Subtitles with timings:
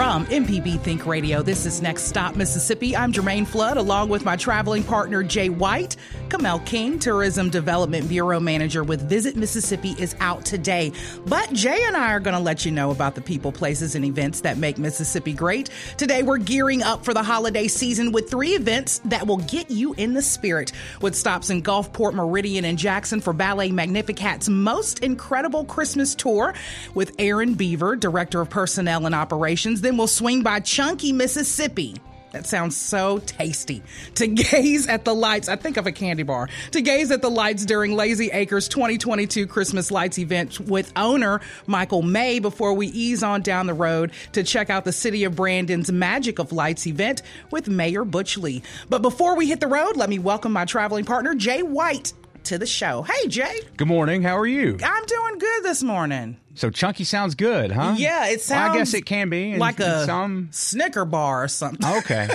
[0.00, 2.96] From MPB Think Radio, this is Next Stop Mississippi.
[2.96, 5.94] I'm Jermaine Flood, along with my traveling partner Jay White.
[6.30, 10.92] Kamel King, Tourism Development Bureau Manager with Visit Mississippi, is out today.
[11.26, 14.02] But Jay and I are going to let you know about the people, places, and
[14.02, 15.68] events that make Mississippi great.
[15.98, 19.92] Today, we're gearing up for the holiday season with three events that will get you
[19.94, 20.72] in the spirit.
[21.02, 26.54] With stops in Gulfport, Meridian, and Jackson for Ballet Magnificat's most incredible Christmas tour
[26.94, 29.82] with Erin Beaver, Director of Personnel and Operations.
[29.90, 31.96] Then we'll swing by Chunky, Mississippi.
[32.30, 33.82] That sounds so tasty.
[34.14, 36.48] To gaze at the lights, I think of a candy bar.
[36.70, 42.02] To gaze at the lights during Lazy Acres 2022 Christmas Lights event with owner Michael
[42.02, 45.90] May before we ease on down the road to check out the City of Brandon's
[45.90, 48.62] Magic of Lights event with Mayor Butch Lee.
[48.88, 52.12] But before we hit the road, let me welcome my traveling partner, Jay White,
[52.44, 53.02] to the show.
[53.02, 53.62] Hey, Jay.
[53.76, 54.22] Good morning.
[54.22, 54.78] How are you?
[54.84, 56.39] I'm doing good this morning.
[56.54, 57.94] So chunky sounds good, huh?
[57.96, 58.60] Yeah, it sounds.
[58.60, 61.86] Well, I guess it can be in, like a some Snicker bar or something.
[61.98, 62.28] Okay.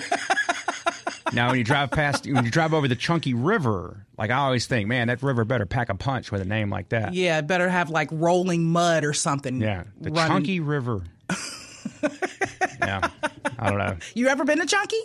[1.34, 4.68] now, when you drive past, when you drive over the Chunky River, like I always
[4.68, 7.14] think, man, that river better pack a punch with a name like that.
[7.14, 9.62] Yeah, it better have like rolling mud or something.
[9.62, 10.38] Yeah, the running.
[10.38, 11.04] Chunky River.
[12.80, 13.10] yeah,
[13.60, 13.98] I don't know.
[14.14, 15.02] You ever been to Chunky?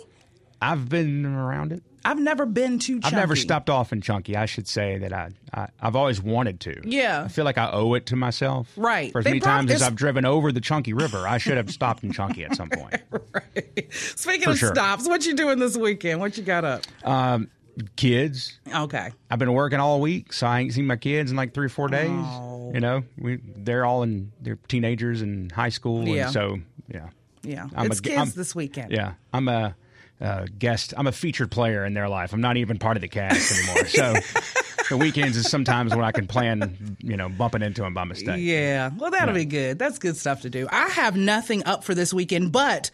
[0.61, 1.83] I've been around it.
[2.03, 3.05] I've never been to Chunky.
[3.07, 4.35] I've never stopped off in Chunky.
[4.35, 6.81] I should say that I, I I've always wanted to.
[6.83, 7.23] Yeah.
[7.23, 8.71] I feel like I owe it to myself.
[8.75, 9.11] Right.
[9.11, 11.69] For as They many times as I've driven over the Chunky River, I should have
[11.69, 12.95] stopped in Chunky at some point.
[13.11, 13.93] right.
[13.93, 14.69] Speaking For of sure.
[14.73, 16.19] stops, what you doing this weekend?
[16.19, 16.81] What you got up?
[17.07, 17.49] Um,
[17.95, 19.09] kids, Okay.
[19.29, 21.69] I've been working all week, so I ain't seen my kids in like three or
[21.69, 22.09] four days.
[22.11, 22.71] Oh.
[22.73, 26.23] You know, we they're all in they're teenagers in high school, Yeah.
[26.25, 26.57] and so
[26.87, 27.09] yeah,
[27.43, 27.67] Yeah.
[27.75, 28.91] I'm a it's g- kids I'm- this weekend.
[28.91, 29.13] yeah.
[29.33, 29.75] I'm a,
[30.21, 30.93] uh guest.
[30.95, 32.33] I'm a featured player in their life.
[32.33, 33.87] I'm not even part of the cast anymore.
[33.87, 34.13] so
[34.89, 38.37] the weekends is sometimes when I can plan, you know, bumping into them by mistake.
[38.39, 38.91] Yeah.
[38.97, 39.79] Well, that'll be good.
[39.79, 40.67] That's good stuff to do.
[40.71, 42.91] I have nothing up for this weekend, but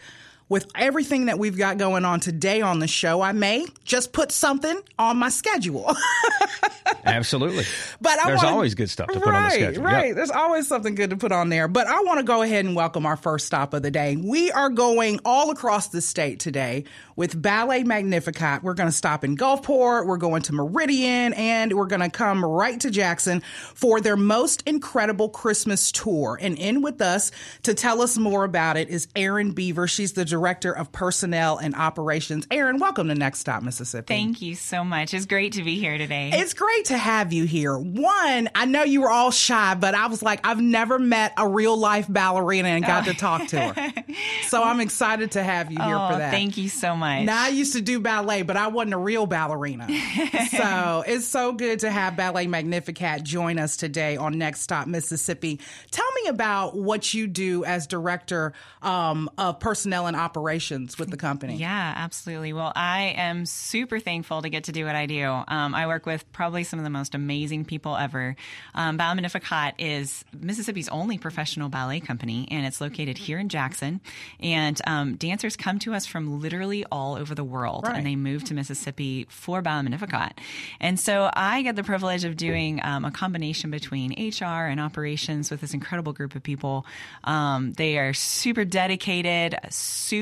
[0.49, 4.31] with everything that we've got going on today on the show, I may just put
[4.31, 5.95] something on my schedule.
[7.05, 7.65] Absolutely.
[8.01, 9.83] But I there's wanna- always good stuff to right, put on the schedule.
[9.83, 9.91] Yep.
[9.91, 11.67] Right, There's always something good to put on there.
[11.67, 14.15] But I want to go ahead and welcome our first stop of the day.
[14.17, 18.63] We are going all across the state today with Ballet Magnificat.
[18.63, 22.43] We're going to stop in Gulfport, we're going to Meridian, and we're going to come
[22.43, 23.41] right to Jackson
[23.73, 26.37] for their most incredible Christmas tour.
[26.39, 27.31] And in with us
[27.63, 29.87] to tell us more about it is Erin Beaver.
[29.87, 32.45] She's the Director of Personnel and Operations.
[32.51, 34.13] Erin, welcome to Next Stop, Mississippi.
[34.13, 35.15] Thank you so much.
[35.15, 36.29] It's great to be here today.
[36.31, 37.75] It's great to have you here.
[37.75, 41.47] One, I know you were all shy, but I was like, I've never met a
[41.47, 43.93] real life ballerina and got to talk to her.
[44.47, 46.31] So I'm excited to have you here oh, for that.
[46.31, 47.25] thank you so much.
[47.25, 49.87] Now I used to do ballet, but I wasn't a real ballerina.
[50.51, 55.59] so it's so good to have Ballet Magnificat join us today on Next Stop Mississippi.
[55.91, 61.17] Tell me about what you do as director um, of personnel and operations with the
[61.17, 61.57] company.
[61.57, 62.53] Yeah, absolutely.
[62.53, 65.23] Well, I am super thankful to get to do what I do.
[65.25, 68.35] Um, I work with probably some of the most amazing people ever.
[68.75, 74.01] Um, Ballet Magnificat is Mississippi's only professional ballet company, and it's located here in Jackson.
[74.39, 77.95] And um, dancers come to us from literally all over the world, Right.
[77.97, 80.39] and they move to Mississippi for Ballet Magnificat.
[80.79, 85.51] And so I get the privilege of doing um, a combination between HR and operations
[85.51, 86.85] with this incredible group of people.
[87.23, 90.16] Um, they are super dedicated, super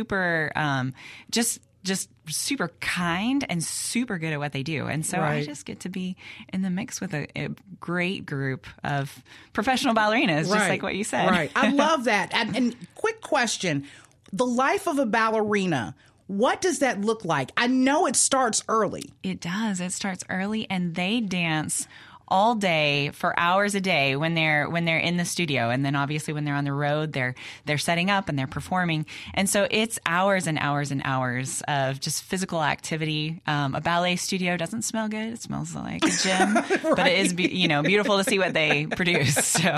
[0.56, 0.94] um,
[1.32, 4.88] just just super kind and super good at what they do.
[4.88, 6.18] And so I just get to be
[6.52, 9.24] in the mix with a, a great group of
[9.54, 11.30] professional ballerinas, just like what you said.
[11.30, 11.52] Right.
[11.56, 12.34] I love that.
[12.34, 13.86] And, and quick question
[14.34, 15.96] the life of a ballerina.
[16.28, 17.52] What does that look like?
[17.56, 19.14] I know it starts early.
[19.22, 19.80] It does.
[19.80, 21.88] It starts early and they dance
[22.28, 25.70] all day for hours a day when they're when they're in the studio.
[25.70, 27.36] And then obviously when they're on the road they're
[27.66, 29.06] they're setting up and they're performing.
[29.34, 33.42] And so it's hours and hours and hours of just physical activity.
[33.48, 35.34] Um, a ballet studio doesn't smell good.
[35.34, 36.54] It smells like a gym
[36.96, 39.70] but it is be- you know beautiful to see what they produce so.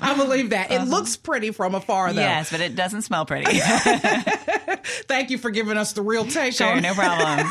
[0.00, 0.70] I believe that.
[0.70, 2.20] It looks pretty from afar, though.
[2.20, 3.58] yes but it doesn't smell pretty.
[5.08, 7.48] Thank you for giving us the real take sure no problem.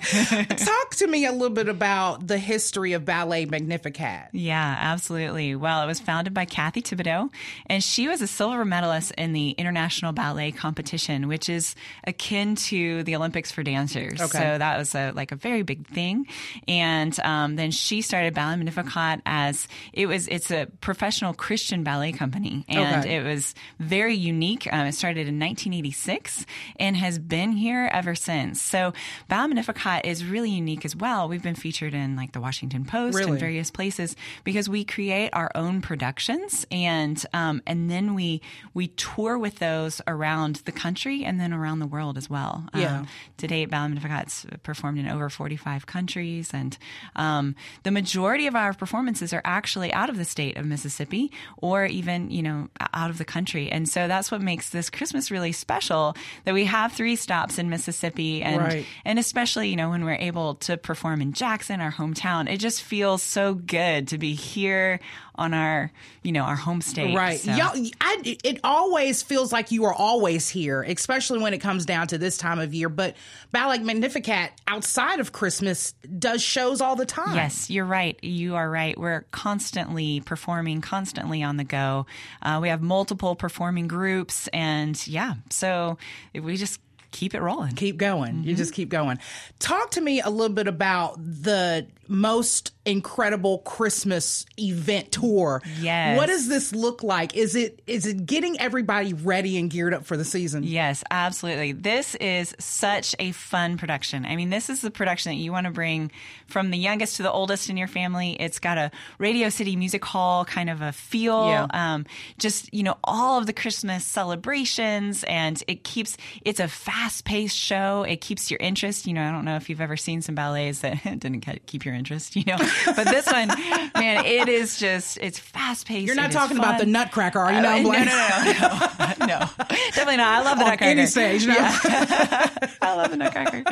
[0.00, 4.28] Talk to me a little bit about the history of Ballet Magnificat?
[4.32, 5.54] Yeah, absolutely.
[5.56, 7.30] Well, it was founded by Kathy Thibodeaux,
[7.66, 11.74] and she was a silver medalist in the International Ballet Competition, which is
[12.04, 14.20] akin to the Olympics for dancers.
[14.20, 14.38] Okay.
[14.38, 16.26] So that was a, like a very big thing.
[16.66, 20.28] And um, then she started Ballet Magnificat as it was.
[20.28, 23.16] It's a professional Christian ballet company, and Okay.
[23.16, 24.68] it was very unique.
[24.72, 26.46] Um, it started in 1986
[26.78, 28.60] and has been here ever since.
[28.62, 28.92] So
[29.28, 31.28] Ballet Magnificat is really unique as well.
[31.28, 33.30] We've been featured in like the Washington Post Really?
[33.32, 34.14] and various places
[34.44, 38.42] because we create our own productions and um, and then we
[38.74, 42.66] we tour with those around the country and then around the world as well.
[42.74, 42.98] Yeah.
[43.00, 43.08] Um,
[43.38, 46.76] to date, Magnificat's performed in over 45 countries, and
[47.16, 47.54] um,
[47.84, 52.30] the majority of our performances are actually out of the state of Mississippi or even,
[52.30, 53.70] you know, out of the country.
[53.70, 56.14] And so that's what makes this Christmas really special
[56.44, 58.84] that we have three stops in Mississippi and Right.
[59.06, 62.82] and especially, you know, when we're able to perform in Jackson, our hometown, it just
[62.82, 65.00] feels so good to be here
[65.34, 65.92] on our,
[66.22, 67.14] you know, our home state.
[67.14, 67.38] Right.
[67.38, 71.86] So- Y'all, I, it always feels like you are always here, especially when it comes
[71.86, 72.88] down to this time of year.
[72.88, 73.16] But
[73.52, 77.36] Ballet Magnificat, outside of Christmas, does shows all the time.
[77.36, 78.18] Yes, you're right.
[78.22, 78.98] You are right.
[78.98, 82.06] We're constantly performing, constantly on the go.
[82.42, 85.98] Uh, we have multiple performing groups, and yeah, so
[86.34, 86.80] we just
[87.10, 87.74] keep it rolling.
[87.74, 88.34] Keep going.
[88.34, 88.48] Mm-hmm.
[88.48, 89.18] You just keep going.
[89.60, 95.62] Talk to me a little bit about the most incredible Christmas event tour.
[95.78, 96.16] Yes.
[96.16, 97.36] What does this look like?
[97.36, 100.62] Is it is it getting everybody ready and geared up for the season?
[100.64, 101.72] Yes, absolutely.
[101.72, 104.24] This is such a fun production.
[104.24, 106.10] I mean, this is the production that you want to bring
[106.46, 108.32] from the youngest to the oldest in your family.
[108.40, 111.48] It's got a Radio City Music Hall kind of a feel.
[111.48, 111.66] Yeah.
[111.70, 112.06] Um,
[112.38, 117.56] just, you know, all of the Christmas celebrations and it keeps, it's a fast paced
[117.56, 118.04] show.
[118.04, 119.06] It keeps your interest.
[119.06, 121.94] You know, I don't know if you've ever seen some ballets that didn't keep your
[121.98, 122.56] interest, you know,
[122.86, 126.06] but this one, man, it is just, it's fast paced.
[126.06, 127.58] You're not talking about the Nutcracker, are you?
[127.58, 130.28] Uh, No, no, no, no, no, definitely not.
[130.28, 130.84] I love the On Nutcracker.
[130.84, 131.54] any stage, no.
[131.58, 133.64] I love the Nutcracker.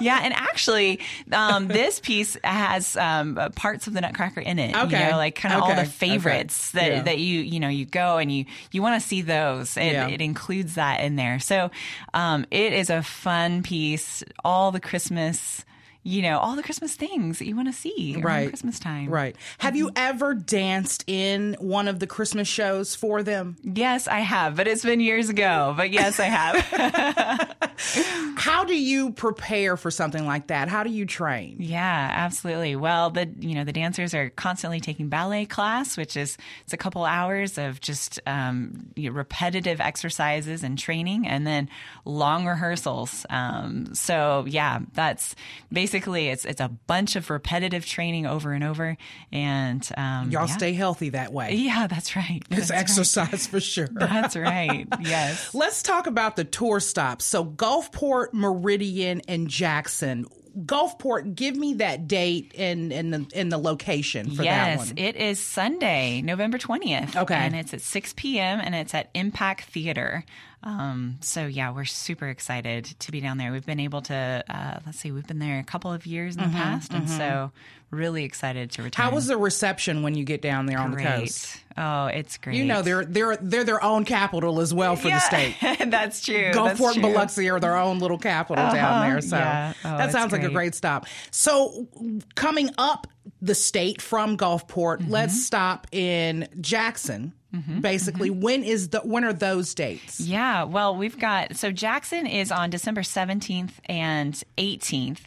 [0.00, 1.00] Yeah, and actually,
[1.32, 4.74] um, this piece has um, parts of the Nutcracker in it.
[4.76, 5.04] Okay.
[5.04, 6.88] you know, like kind of all the favorites Okay.
[6.88, 7.02] that Yeah.
[7.02, 9.76] that you you know you go and you you want to see those.
[9.76, 10.08] It, Yeah.
[10.08, 11.38] it includes that in there.
[11.40, 11.70] So
[12.14, 14.22] um, it is a fun piece.
[14.44, 15.64] All the Christmas.
[16.04, 18.48] You know all the Christmas things that you want to see around Right.
[18.48, 19.08] Christmas time.
[19.08, 19.36] Right.
[19.58, 23.56] Have you ever danced in one of the Christmas shows for them?
[23.62, 25.74] Yes, I have, but it's been years ago.
[25.76, 27.56] But yes, I have.
[28.36, 30.68] How do you prepare for something like that?
[30.68, 31.56] How do you train?
[31.60, 32.74] Yeah, absolutely.
[32.76, 36.76] Well, the you know the dancers are constantly taking ballet class, which is it's a
[36.76, 41.68] couple hours of just um, you know, repetitive exercises and training, and then
[42.04, 43.24] long rehearsals.
[43.30, 45.34] Um, so yeah, that's
[45.72, 48.96] basically it's it's a bunch of repetitive training over and over,
[49.30, 50.56] and um, Y'all yeah.
[50.56, 51.54] stay healthy that way.
[51.54, 52.42] Yeah, that's right.
[52.50, 52.78] It's That's right.
[52.78, 53.88] exercise for sure.
[53.92, 54.86] That's right.
[55.00, 55.54] Yes.
[55.54, 57.24] Let's talk about the tour stops.
[57.24, 60.26] So Gulfport, Meridian, and Jackson.
[60.66, 65.16] Gulfport, give me that date and and the and the location for that yes, it
[65.16, 67.16] is Sunday, November 20th.
[67.16, 67.34] Okay.
[67.34, 68.60] And it's at 6 p.m.
[68.62, 70.24] and it's at Impact Theater.
[70.64, 73.50] Um, so, yeah, we're super excited to be down there.
[73.52, 76.42] We've been able to, uh, let's see, we've been there a couple of years in
[76.42, 76.92] the past.
[76.92, 77.50] And so,
[77.90, 79.02] really excited to return.
[79.04, 81.58] Mm-hmm, How was the reception when you get down there on the coast?
[81.76, 82.56] Oh, it's great.
[82.56, 85.56] You know they're they're they're their own capital as well for the state.
[85.90, 86.52] that's true.
[86.52, 87.02] Gulfport and.
[87.02, 89.08] Biloxi are their own little capital down Uh-huh.
[89.08, 89.20] there.
[89.20, 89.72] So Yeah.
[89.84, 90.54] Oh, that sounds like a great.
[90.54, 91.06] great stop.
[91.30, 91.88] So
[92.34, 93.06] coming up
[93.40, 95.10] the state from Gulfport, Mm-hmm.
[95.10, 97.32] let's stop in Jackson.
[97.80, 100.20] Basically, when is the when are those dates?
[100.20, 105.20] Yeah, well, we've got so Jackson is on December 17th and 18th,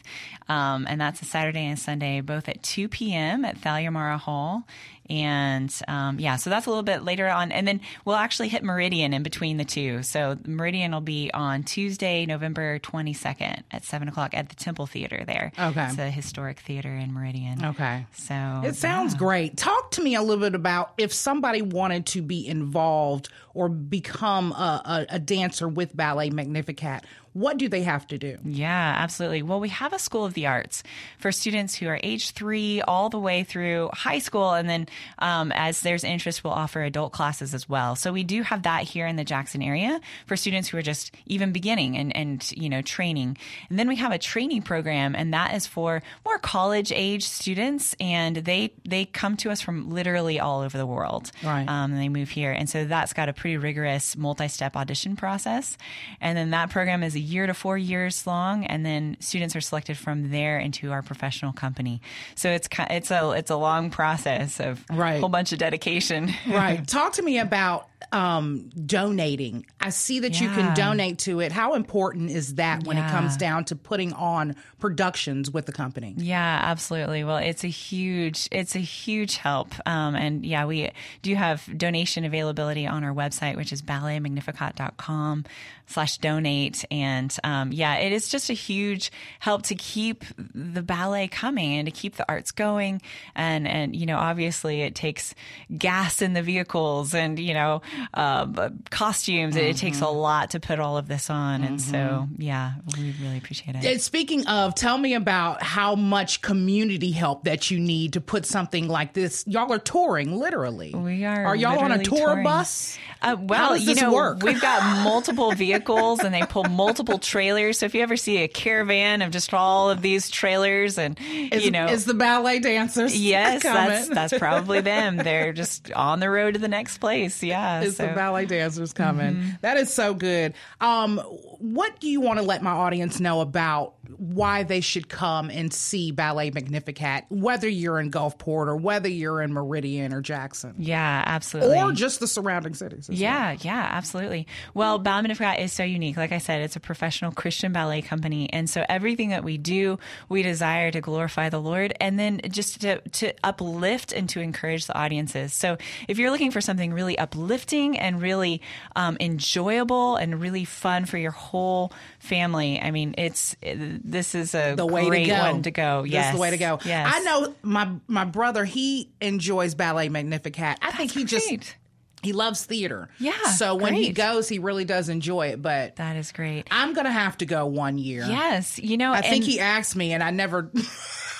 [0.48, 3.44] um, and that's a Saturday and Sunday, both at 2 p.m.
[3.44, 4.66] at Thalia Mara Hall.
[5.08, 7.52] And um, yeah, so that's a little bit later on.
[7.52, 10.02] And then we'll actually hit Meridian in between the two.
[10.02, 15.24] So Meridian will be on Tuesday, November 22nd at 7 o'clock at the Temple Theater
[15.26, 15.52] there.
[15.58, 15.86] Okay.
[15.86, 17.64] It's a historic theater in Meridian.
[17.64, 18.06] Okay.
[18.14, 19.56] So It sounds great.
[19.56, 24.52] Talk to me a little bit about if somebody wanted to be involved or become
[24.52, 27.04] a, a, a dancer with Ballet Magnificat.
[27.36, 28.38] What do they have to do?
[28.46, 29.42] Yeah, absolutely.
[29.42, 30.82] Well, we have a School of the Arts
[31.18, 34.54] for students who are age three all the way through high school.
[34.54, 34.88] And then
[35.18, 37.94] um, as there's interest, we'll offer adult classes as well.
[37.94, 41.14] So we do have that here in the Jackson area for students who are just
[41.26, 43.36] even beginning and, and you know, training.
[43.68, 47.94] And then we have a training program, and that is for more college age students.
[48.00, 51.32] And they, they come to us from literally all over the world.
[51.44, 51.68] Right.
[51.68, 52.52] Um, and they move here.
[52.52, 55.76] And so that's got a pretty rigorous multi step audition process.
[56.18, 59.60] And then that program is a year to four years long, and then students are
[59.60, 62.00] selected from there into our professional company.
[62.34, 65.16] So it's it's a it's a long process of right.
[65.16, 66.32] a whole bunch of dedication.
[66.48, 66.86] right.
[66.86, 69.66] Talk to me about um, donating.
[69.80, 70.48] I see that yeah.
[70.48, 71.52] you can donate to it.
[71.52, 73.08] How important is that when yeah.
[73.08, 76.14] it comes down to putting on productions with the company?
[76.16, 77.24] Yeah, absolutely.
[77.24, 79.74] Well, it's a huge it's a huge help.
[79.86, 80.90] Um, and yeah, we
[81.22, 85.44] do have donation availability on our website, which is balletmagnificat.com
[85.86, 86.84] slash donate.
[86.90, 91.86] And um, yeah, it is just a huge help to keep the ballet coming and
[91.86, 93.00] to keep the arts going.
[93.34, 95.34] And, and, you know, obviously it takes
[95.76, 97.82] gas in the vehicles and, you know,
[98.14, 99.54] uh, costumes.
[99.54, 99.64] Mm-hmm.
[99.64, 100.16] It, it, takes a mm-hmm.
[100.16, 101.60] lot to put all of this on.
[101.60, 101.68] Mm-hmm.
[101.68, 102.42] And so, mm-hmm.
[102.42, 103.84] yeah, we really appreciate it.
[103.84, 108.46] And Speaking of, tell me about how much community help that you need to put
[108.46, 109.44] something like this.
[109.46, 110.94] Y'all are touring, literally.
[110.94, 111.46] We are.
[111.46, 112.44] Are y'all on a tour touring.
[112.44, 112.98] bus?
[113.20, 114.42] Uh, well, you know, work?
[114.42, 117.78] we've got multiple vehicles and they pull multiple trailers.
[117.78, 121.64] So if you ever see a caravan of just all of these trailers and, is,
[121.64, 121.86] you know.
[121.86, 123.18] Is the ballet dancers?
[123.18, 125.16] Yes, that's, that's probably them.
[125.16, 127.42] They're just on the road to the next place.
[127.42, 127.75] Yeah.
[127.84, 128.06] It's so.
[128.06, 129.36] the ballet dancers coming.
[129.36, 129.50] Mm-hmm.
[129.62, 130.54] That is so good.
[130.80, 135.50] Um, what do you want to let my audience know about why they should come
[135.50, 140.74] and see Ballet Magnificat, whether you're in Gulfport or whether you're in Meridian or Jackson.
[140.78, 141.78] Yeah, absolutely.
[141.78, 143.08] Or just the surrounding cities.
[143.10, 143.58] Yeah, well.
[143.62, 144.46] yeah, absolutely.
[144.74, 146.16] Well, Ballet Magnificat is so unique.
[146.16, 148.52] Like I said, it's a professional Christian ballet company.
[148.52, 152.80] And so everything that we do, we desire to glorify the Lord and then just
[152.82, 155.52] to, to uplift and to encourage the audiences.
[155.52, 155.76] So
[156.08, 158.62] if you're looking for something really uplifting and really
[158.94, 161.92] um, enjoyable and really fun for your whole
[162.26, 165.38] family, I mean, it's this is a the way great to go.
[165.40, 166.02] one to go.
[166.04, 166.78] Yes, this is the way to go.
[166.84, 167.12] Yes.
[167.14, 168.64] I know my my brother.
[168.64, 170.78] He enjoys ballet Magnificat.
[170.82, 171.28] I That's think he great.
[171.60, 171.76] just
[172.22, 173.08] he loves theater.
[173.18, 173.32] Yeah.
[173.52, 174.04] So when great.
[174.04, 175.62] he goes, he really does enjoy it.
[175.62, 176.66] But that is great.
[176.70, 178.24] I'm gonna have to go one year.
[178.26, 178.78] Yes.
[178.78, 180.70] You know, I think he asked me, and I never.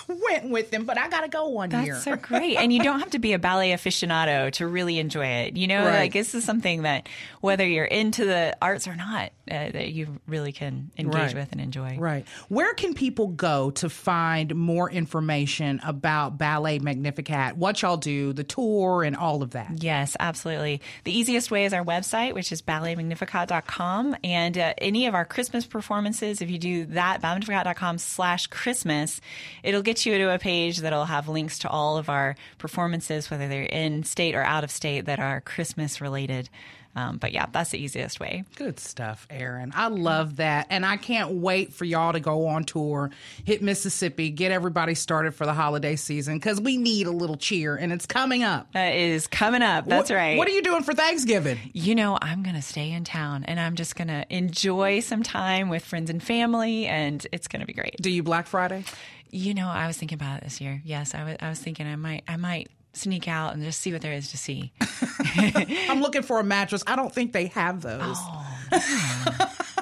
[0.09, 1.95] went with them, but I got to go one That's year.
[1.95, 2.57] That's so great.
[2.57, 5.57] and you don't have to be a ballet aficionado to really enjoy it.
[5.57, 6.01] You know, right.
[6.01, 7.09] like this is something that
[7.41, 11.35] whether you're into the arts or not, uh, that you really can engage right.
[11.35, 11.97] with and enjoy.
[11.99, 12.27] Right.
[12.49, 18.45] Where can people go to find more information about Ballet Magnificat, what y'all do, the
[18.45, 19.83] tour, and all of that?
[19.83, 20.81] Yes, absolutely.
[21.05, 24.17] The easiest way is our website, which is balletmagnificat.com.
[24.25, 29.21] And uh, any of our Christmas performances, if you do that, balletmagnificat.com slash Christmas,
[29.63, 33.49] it'll get you to a page that'll have links to all of our performances, whether
[33.49, 36.51] they're in state or out of state, that are Christmas related.
[36.97, 38.45] Um, but yeah, that's the easiest way.
[38.57, 39.71] Good stuff, Erin.
[39.75, 40.69] I love that.
[40.71, 43.11] And I can't wait for y'all to go on tour,
[43.45, 47.77] hit Mississippi, get everybody started for the holiday season because we need a little cheer
[47.77, 48.73] and it's coming up.
[48.73, 49.85] That is coming up.
[49.87, 50.39] That's what, right.
[50.39, 51.59] What are you doing for Thanksgiving?
[51.75, 55.23] You know, I'm going to stay in town and I'm just going to enjoy some
[55.23, 57.97] time with friends and family, and it's going to be great.
[58.01, 58.85] Do you Black Friday?
[59.31, 60.81] You know, I was thinking about it this year.
[60.85, 61.37] Yes, I was.
[61.41, 62.25] I was thinking I might.
[62.29, 64.73] I might sneak out and just see what there is to see.
[65.37, 66.83] I'm looking for a mattress.
[66.87, 68.01] I don't think they have those.
[68.03, 68.56] Oh,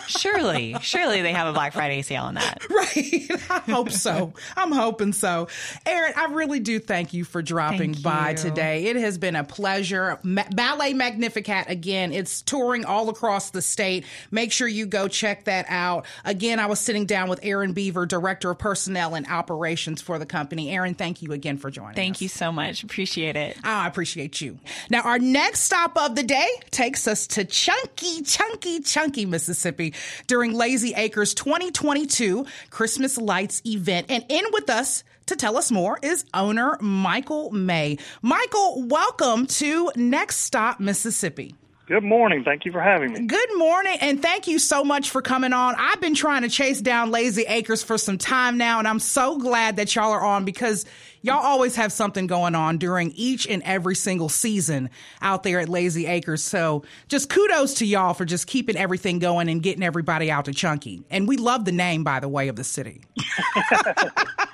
[0.06, 2.62] surely, surely they have a Black Friday sale on that.
[2.74, 3.30] Right.
[3.50, 4.32] I hope so.
[4.56, 5.48] I'm hoping so.
[5.86, 8.36] Erin, I really do thank you for dropping thank by you.
[8.36, 8.84] today.
[8.86, 10.18] It has been a pleasure.
[10.22, 14.04] Ma- Ballet Magnificat, again, it's touring all across the state.
[14.30, 16.04] Make sure you go check that out.
[16.24, 20.26] Again, I was sitting down with Erin Beaver, Director of Personnel and Operations for the
[20.26, 20.70] company.
[20.74, 21.96] Erin, thank you again for joining us.
[21.96, 22.22] Thank us.
[22.22, 22.82] you so much.
[22.82, 23.56] Appreciate it.
[23.62, 24.58] I appreciate you.
[24.90, 29.94] Now, our next stop of the day takes us to Chunky, Chunky, Chunky, Mississippi
[30.26, 34.06] during Lazy Acres 2022 Christmas Lights event.
[34.08, 37.98] And in with us to tell us more is owner Michael May.
[38.22, 41.54] Michael, welcome to Next Stop Mississippi.
[41.86, 42.44] Good morning.
[42.44, 43.26] Thank you for having me.
[43.26, 45.74] Good morning, and thank you so much for coming on.
[45.78, 49.36] I've been trying to chase down Lazy Acres for some time now, and I'm so
[49.36, 50.86] glad that y'all are on because
[51.20, 54.88] y'all always have something going on during each and every single season
[55.20, 56.42] out there at Lazy Acres.
[56.42, 60.54] So just kudos to y'all for just keeping everything going and getting everybody out to
[60.54, 61.04] Chunky.
[61.10, 63.02] And we love the name, by the way, of the city.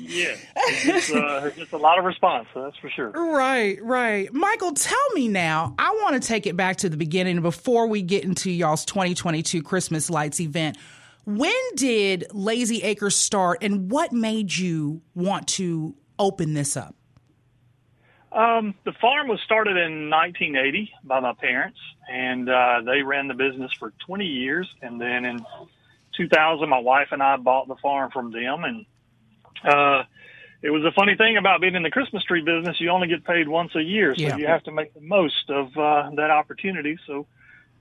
[0.00, 3.10] yeah, it's, uh, it's a lot of response, so that's for sure.
[3.10, 4.32] Right, right.
[4.32, 5.74] Michael, tell me now.
[5.78, 9.62] I want to take it back to the beginning before we get into y'all's 2022
[9.62, 10.76] Christmas Lights event.
[11.24, 16.94] When did Lazy Acres start, and what made you want to open this up?
[18.32, 21.78] Um, the farm was started in 1980 by my parents,
[22.10, 24.68] and uh, they ran the business for 20 years.
[24.82, 25.44] And then in
[26.16, 28.84] 2000, my wife and I bought the farm from them, and
[29.64, 30.02] uh,
[30.62, 32.80] it was a funny thing about being in the Christmas tree business.
[32.80, 34.36] You only get paid once a year, so Yeah.
[34.36, 36.98] you have to make the most of uh, that opportunity.
[37.06, 37.26] So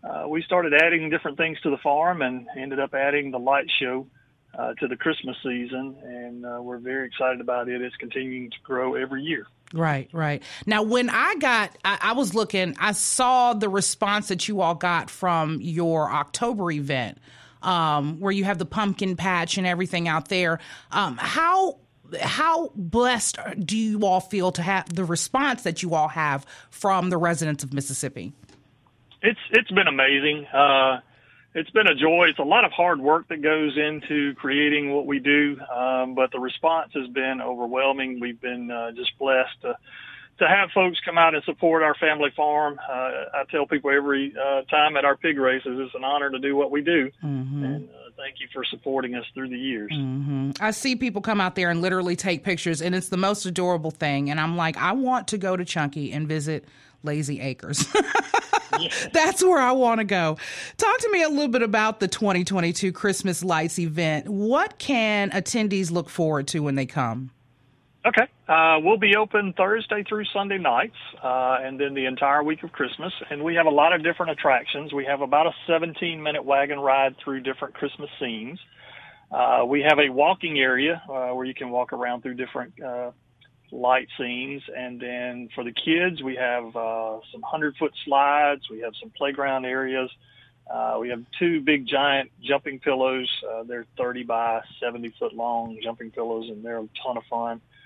[0.04, 3.70] uh, we started adding different things to the farm and ended up adding the light
[3.80, 4.08] show
[4.58, 7.82] uh, to the Christmas season, and uh, we're very excited about it.
[7.82, 9.46] It's continuing to grow every year.
[9.74, 10.42] Right, right.
[10.66, 14.76] Now, when I got, I, I, was looking, I saw the response that you all
[14.76, 17.18] got from your October event,
[17.62, 20.60] um, where you have the pumpkin patch and everything out there.
[20.92, 21.80] Um, how
[22.22, 27.10] how blessed do you all feel to have the response that you all have from
[27.10, 28.34] the residents of Mississippi?
[29.22, 30.46] It's it's been amazing.
[30.46, 31.00] Uh,
[31.54, 32.28] it's been a joy.
[32.30, 36.32] It's a lot of hard work that goes into creating what we do, um, but
[36.32, 38.20] the response has been overwhelming.
[38.20, 39.66] We've been uh, just blessed
[40.40, 42.80] to have folks come out and support our family farm.
[42.80, 46.40] Uh, I tell people every uh, time at our pig races, it's an honor to
[46.40, 47.64] do what we do, mm-hmm.
[47.64, 49.92] and uh, thank you for supporting us through the years.
[49.94, 50.52] Mm-hmm.
[50.60, 53.92] I see people come out there and literally take pictures, and it's the most adorable
[53.92, 54.30] thing.
[54.30, 56.66] And I'm like, I want to go to Chunky and visit
[57.04, 57.86] Lazy Acres.
[59.14, 60.38] That's where I want to go.
[60.78, 64.28] Talk to me a little bit about the 2022 Christmas Lights event.
[64.28, 67.32] What can attendees look forward to when they come?
[68.08, 68.26] Okay.
[68.48, 72.72] Uh, we'll be open Thursday through Sunday nights, uh, and then the entire week of
[72.72, 73.12] Christmas.
[73.30, 74.94] And we have a lot of different attractions.
[74.94, 78.60] We have about a 17 minute wagon ride through different Christmas scenes.
[79.30, 83.12] Uh, we have a walking area uh, where you can walk around through different uh,
[83.72, 84.64] light scenes.
[84.74, 89.12] And then for the kids, we have uh, some 100 foot slides, we have some
[89.18, 90.10] playground areas.
[90.74, 93.30] Uh, we have two big giant jumping pillows.
[93.50, 97.58] Uh, they're 30 by 70 foot long jumping pillows, and they're a ton of fun.
[97.58, 97.77] Uh,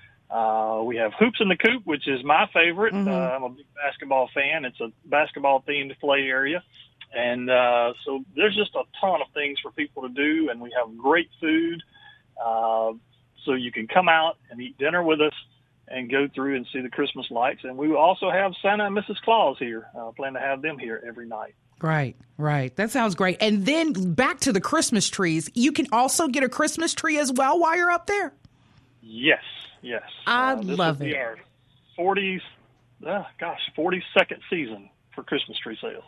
[0.84, 2.94] we have Hoops in the Coop, which is my favorite.
[2.94, 3.08] Mm-hmm.
[3.08, 4.66] Uh, I'm a big basketball fan.
[4.66, 6.64] It's a basketball themed play area.
[7.14, 10.74] And uh, so there's just a ton of things for people to do, and we
[10.78, 11.84] have great food.
[12.42, 12.94] Uh,
[13.46, 15.34] so you can come out and eat dinner with us
[15.88, 17.62] and go through and see the Christmas lights.
[17.64, 19.20] And we also have Santa and Mrs.
[19.24, 19.88] Claus here.
[19.98, 21.54] Uh, plan to have them here every night.
[21.82, 22.74] Right, right.
[22.76, 23.38] That sounds great.
[23.42, 25.50] And then back to the Christmas trees.
[25.54, 28.34] You can also get a Christmas tree as well while you're up there.
[29.02, 29.44] Yes,
[29.82, 30.04] yes.
[30.28, 31.16] I uh, love it.
[31.16, 31.38] Our
[31.98, 32.42] 40s,
[33.06, 36.04] uh, gosh, 42nd season for Christmas tree sales.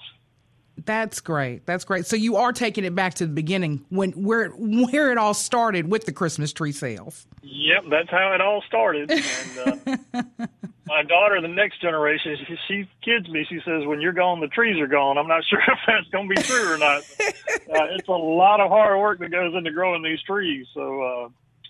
[0.85, 1.65] That's great.
[1.65, 2.05] That's great.
[2.07, 5.89] So you are taking it back to the beginning when where where it all started
[5.89, 7.27] with the Christmas tree sales.
[7.43, 9.11] Yep, that's how it all started.
[9.11, 10.23] And, uh,
[10.87, 13.45] my daughter, the next generation, she, she kids me.
[13.47, 16.27] She says, "When you're gone, the trees are gone." I'm not sure if that's going
[16.27, 17.03] to be true or not.
[17.19, 20.65] uh, it's a lot of hard work that goes into growing these trees.
[20.73, 21.29] So uh,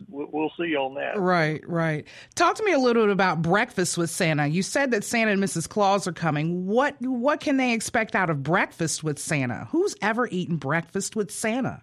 [0.09, 1.19] we'll see on that.
[1.19, 2.07] Right, right.
[2.35, 4.47] Talk to me a little bit about breakfast with Santa.
[4.47, 5.67] You said that Santa and Mrs.
[5.67, 6.65] Claus are coming.
[6.65, 9.67] What what can they expect out of breakfast with Santa?
[9.71, 11.81] Who's ever eaten breakfast with Santa?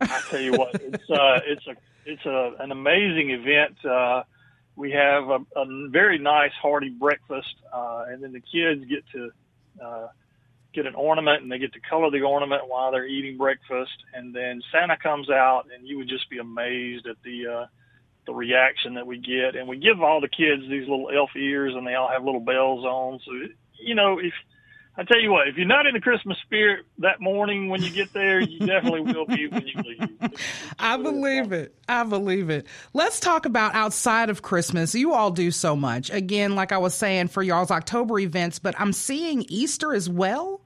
[0.00, 3.84] I tell you what, it's uh, it's a it's a an amazing event.
[3.84, 4.22] Uh,
[4.76, 9.30] we have a, a very nice hearty breakfast, uh, and then the kids get to
[9.84, 10.08] uh,
[10.74, 13.92] get an ornament and they get to color the ornament while they're eating breakfast.
[14.12, 17.66] And then Santa comes out and you would just be amazed at the, uh,
[18.26, 19.56] the reaction that we get.
[19.56, 22.40] And we give all the kids these little elf ears and they all have little
[22.40, 23.20] bells on.
[23.24, 23.32] So,
[23.78, 24.32] you know, if,
[24.96, 27.90] I tell you what, if you're not in the Christmas spirit that morning when you
[27.90, 30.38] get there, you definitely will be when you leave.
[30.78, 31.74] I believe it.
[31.88, 32.66] I believe it.
[32.92, 34.94] Let's talk about outside of Christmas.
[34.94, 36.10] You all do so much.
[36.10, 40.60] Again, like I was saying for y'all's October events, but I'm seeing Easter as well.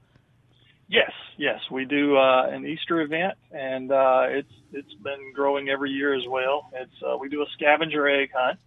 [0.89, 5.91] Yes, yes, we do uh, an Easter event, and uh, it's it's been growing every
[5.91, 6.71] year as well.
[6.73, 8.59] It's uh, we do a scavenger egg hunt,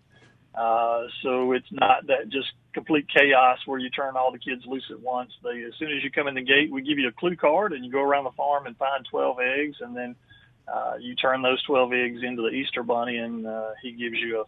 [0.54, 4.86] uh, so it's not that just complete chaos where you turn all the kids loose
[4.92, 5.32] at once.
[5.42, 7.72] They, as soon as you come in the gate, we give you a clue card,
[7.72, 10.14] and you go around the farm and find 12 eggs, and then
[10.72, 14.42] uh, you turn those 12 eggs into the Easter bunny, and uh, he gives you
[14.42, 14.44] a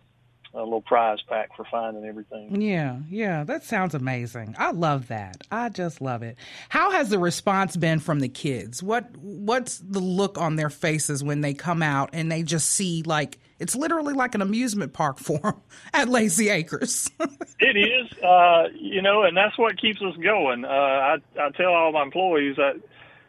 [0.54, 2.60] a little prize pack for finding everything.
[2.60, 4.54] Yeah, yeah, that sounds amazing.
[4.58, 5.42] I love that.
[5.50, 6.36] I just love it.
[6.68, 8.82] How has the response been from the kids?
[8.82, 13.02] What what's the look on their faces when they come out and they just see
[13.02, 15.60] like it's literally like an amusement park for them
[15.94, 17.10] at Lazy Acres.
[17.60, 20.64] it is, uh, you know, and that's what keeps us going.
[20.64, 22.80] Uh, I I tell all my employees that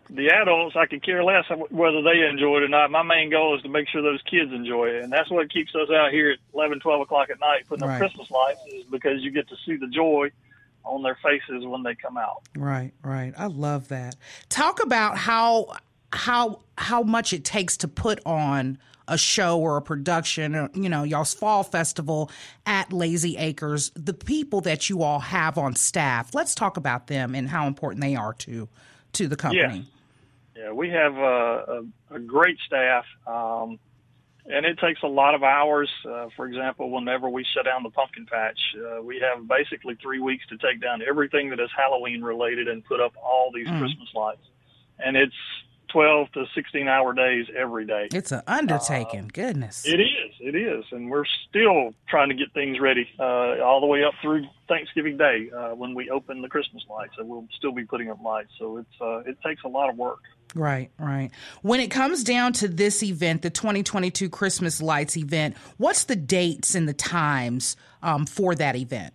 [0.10, 2.92] the adults, I could care less whether they enjoy it or not.
[2.92, 5.74] My main goal is to make sure those kids enjoy it, and that's what keeps
[5.76, 7.96] us out here at 11, 12 o'clock at night putting right.
[7.96, 10.30] up Christmas lights, is because you get to see the joy
[10.84, 12.44] on their faces when they come out.
[12.56, 13.34] Right, right.
[13.38, 14.16] I love that.
[14.50, 15.78] Talk about how
[16.14, 20.90] how how much it takes to put on a show or a production, or, you
[20.90, 22.32] know, y'all's fall festival
[22.66, 26.34] at Lazy Acres, the people that you all have on staff.
[26.34, 28.68] Let's talk about them and how important they are to
[29.14, 29.86] to the company.
[30.56, 33.78] Yeah, we have a, a, a great staff, um,
[34.46, 35.90] and it takes a lot of hours.
[36.10, 40.20] Uh, for example, whenever we shut down the pumpkin patch, uh, we have basically three
[40.20, 43.80] weeks to take down everything that is Halloween related and put up all these mm-hmm.
[43.80, 44.48] Christmas lights.
[45.00, 45.36] and it's
[45.96, 48.10] 12 to 16 hour days every day.
[48.14, 49.32] It's an undertaking.
[49.34, 49.86] Goodness.
[49.86, 50.34] It is.
[50.42, 50.84] It is.
[50.92, 55.16] And we're still trying to get things ready uh, all the way up through Thanksgiving
[55.16, 57.14] Day uh, when we open the Christmas lights.
[57.18, 58.50] And we'll still be putting up lights.
[58.60, 60.20] So it's uh, it takes a lot of work.
[60.54, 61.32] Right, right.
[61.62, 66.76] When it comes down to this event, the 2022 Christmas Lights event, what's the dates
[66.76, 69.14] and the times um, for that event?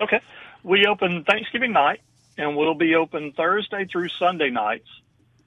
[0.00, 0.22] Okay.
[0.62, 2.00] We open Thanksgiving night,
[2.38, 4.88] and we'll be open Thursday through Sunday nights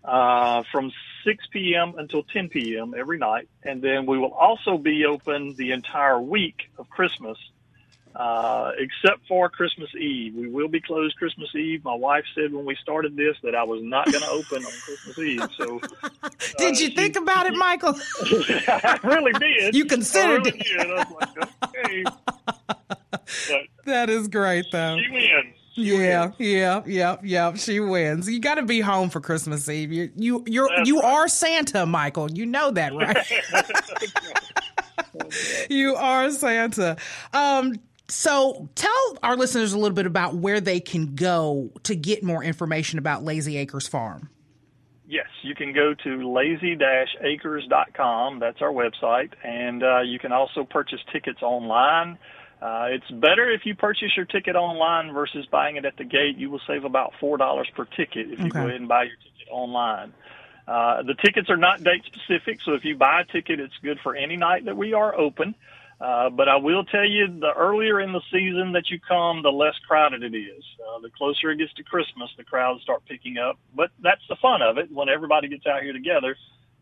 [0.03, 0.91] uh, from
[1.25, 1.93] 6 p.m.
[1.97, 2.93] until 10 p.m.
[2.97, 3.47] every night.
[3.63, 7.37] And then we will also be open the entire week of Christmas,
[8.15, 10.35] uh, except for Christmas Eve.
[10.35, 11.83] We will be closed Christmas Eve.
[11.83, 14.71] My wife said when we started this that I was not going to open on
[14.85, 15.49] Christmas Eve.
[15.57, 15.79] So,
[16.57, 17.95] did you she- think about it, Michael?
[18.21, 19.73] I really did.
[19.75, 20.91] You considered I really did.
[20.91, 22.03] I was like, okay.
[23.47, 24.97] But that is great, though.
[24.97, 25.52] she wins.
[25.75, 27.53] Yeah, yeah, yeah, yeah.
[27.55, 28.29] She wins.
[28.29, 29.91] You got to be home for Christmas Eve.
[29.91, 31.13] You, you, you're, That's you right.
[31.13, 32.31] are Santa, Michael.
[32.31, 33.17] You know that, right?
[35.69, 36.97] you are Santa.
[37.33, 37.73] Um,
[38.07, 42.43] so tell our listeners a little bit about where they can go to get more
[42.43, 44.29] information about Lazy Acres Farm.
[45.07, 48.39] Yes, you can go to lazy-acres.com.
[48.39, 52.17] That's our website, and uh, you can also purchase tickets online.
[52.63, 56.37] Uh, it's better if you purchase your ticket online versus buying it at the gate.
[56.37, 59.17] You will save about four dollars per ticket if you go ahead and buy your
[59.17, 60.13] ticket online.
[60.65, 63.99] Uh, the tickets are not date specific, so if you buy a ticket, it's good
[64.01, 65.55] for any night that we are open.
[65.99, 69.51] Uh, but I will tell you, the earlier in the season that you come, the
[69.51, 70.63] less crowded it is.
[70.87, 73.57] Uh, the closer it gets to Christmas, the crowds start picking up.
[73.75, 74.89] But that's the fun of it.
[74.89, 76.37] When everybody gets out here together,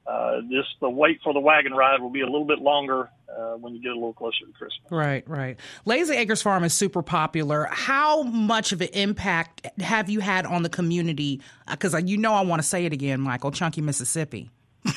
[0.08, 3.54] uh, just the wait for the wagon ride will be a little bit longer uh,
[3.54, 4.92] when you get a little closer to Christmas.
[4.92, 5.58] Right, right.
[5.86, 7.68] Lazy Acres Farm is super popular.
[7.72, 11.42] How much of an impact have you had on the community?
[11.70, 14.50] Because you know I want to say it again, Michael, Chunky, Mississippi.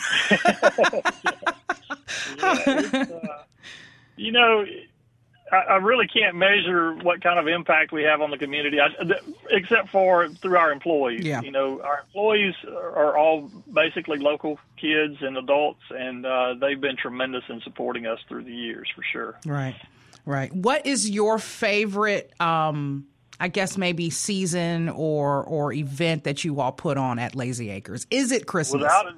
[4.17, 4.65] You know,
[5.53, 8.89] I, I really can't measure what kind of impact we have on the community, I,
[9.03, 11.25] th- except for through our employees.
[11.25, 11.43] Yeah.
[11.43, 16.97] You know, our employees are, all basically local kids and adults, and uh, they've been
[16.97, 19.39] tremendous in supporting us through the years, for sure.
[19.47, 19.77] Right,
[20.25, 20.53] right.
[20.53, 22.33] What is your favorite?
[22.41, 23.07] Um,
[23.39, 28.07] I guess maybe season or or event that you all put on at Lazy Acres.
[28.11, 28.83] Is it Christmas?
[28.83, 29.15] Without a,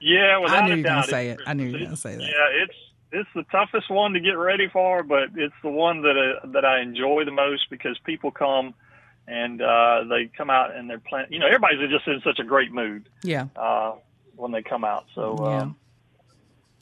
[0.00, 1.48] yeah, without I knew you were gonna say it's it.
[1.48, 2.22] I knew you were gonna say that.
[2.22, 2.74] Yeah, it's
[3.14, 6.64] it's the toughest one to get ready for, but it's the one that uh, that
[6.64, 8.74] I enjoy the most because people come
[9.26, 11.28] and uh, they come out and they're playing.
[11.30, 13.94] You know, everybody's just in such a great mood yeah, uh,
[14.36, 15.06] when they come out.
[15.14, 15.60] So Yeah.
[15.62, 15.76] um,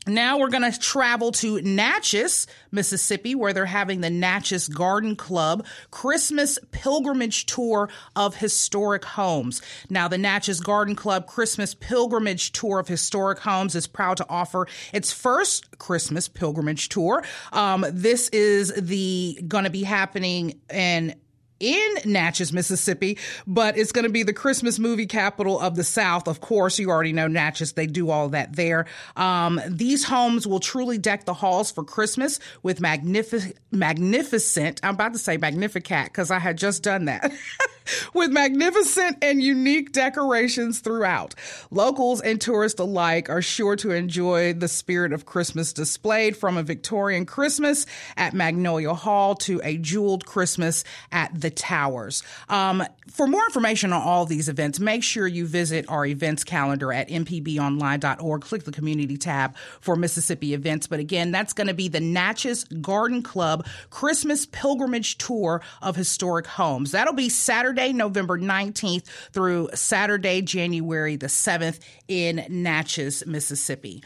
[0.06, 5.66] Now we're going to travel to Natchez, Mississippi, where they're having the Natchez Garden Club
[5.90, 9.60] Christmas Pilgrimage Tour of Historic Homes.
[9.90, 14.68] Now, the Natchez Garden Club Christmas Pilgrimage Tour of Historic Homes is proud to offer
[14.92, 17.24] its first Christmas pilgrimage tour.
[17.52, 21.16] Um, this is the going to be happening in
[21.60, 26.28] in Natchez, Mississippi, but it's going to be the Christmas movie capital of the South.
[26.28, 27.72] Of course, you already know Natchez.
[27.72, 28.86] They do all that there.
[29.16, 35.12] Um, these homes will truly deck the halls for Christmas with magnificent, magnificent, I'm about
[35.12, 37.32] to say magnificat because I had just done that.
[38.14, 41.34] with magnificent and unique decorations throughout.
[41.70, 46.62] Locals and tourists alike are sure to enjoy the spirit of Christmas displayed from a
[46.62, 52.22] Victorian Christmas at Magnolia Hall to a jeweled Christmas at the Towers.
[52.48, 56.92] Um, for more information on all these events, make sure you visit our events calendar
[56.92, 58.42] at mpbonline.org.
[58.42, 60.86] Click the community tab for Mississippi events.
[60.86, 66.46] But again, that's going to be the Natchez Garden Club Christmas Pilgrimage Tour of Historic
[66.46, 66.92] Homes.
[66.92, 74.02] That'll be Saturday Saturday, November 19th through Saturday, January the 7th in Natchez, Mississippi.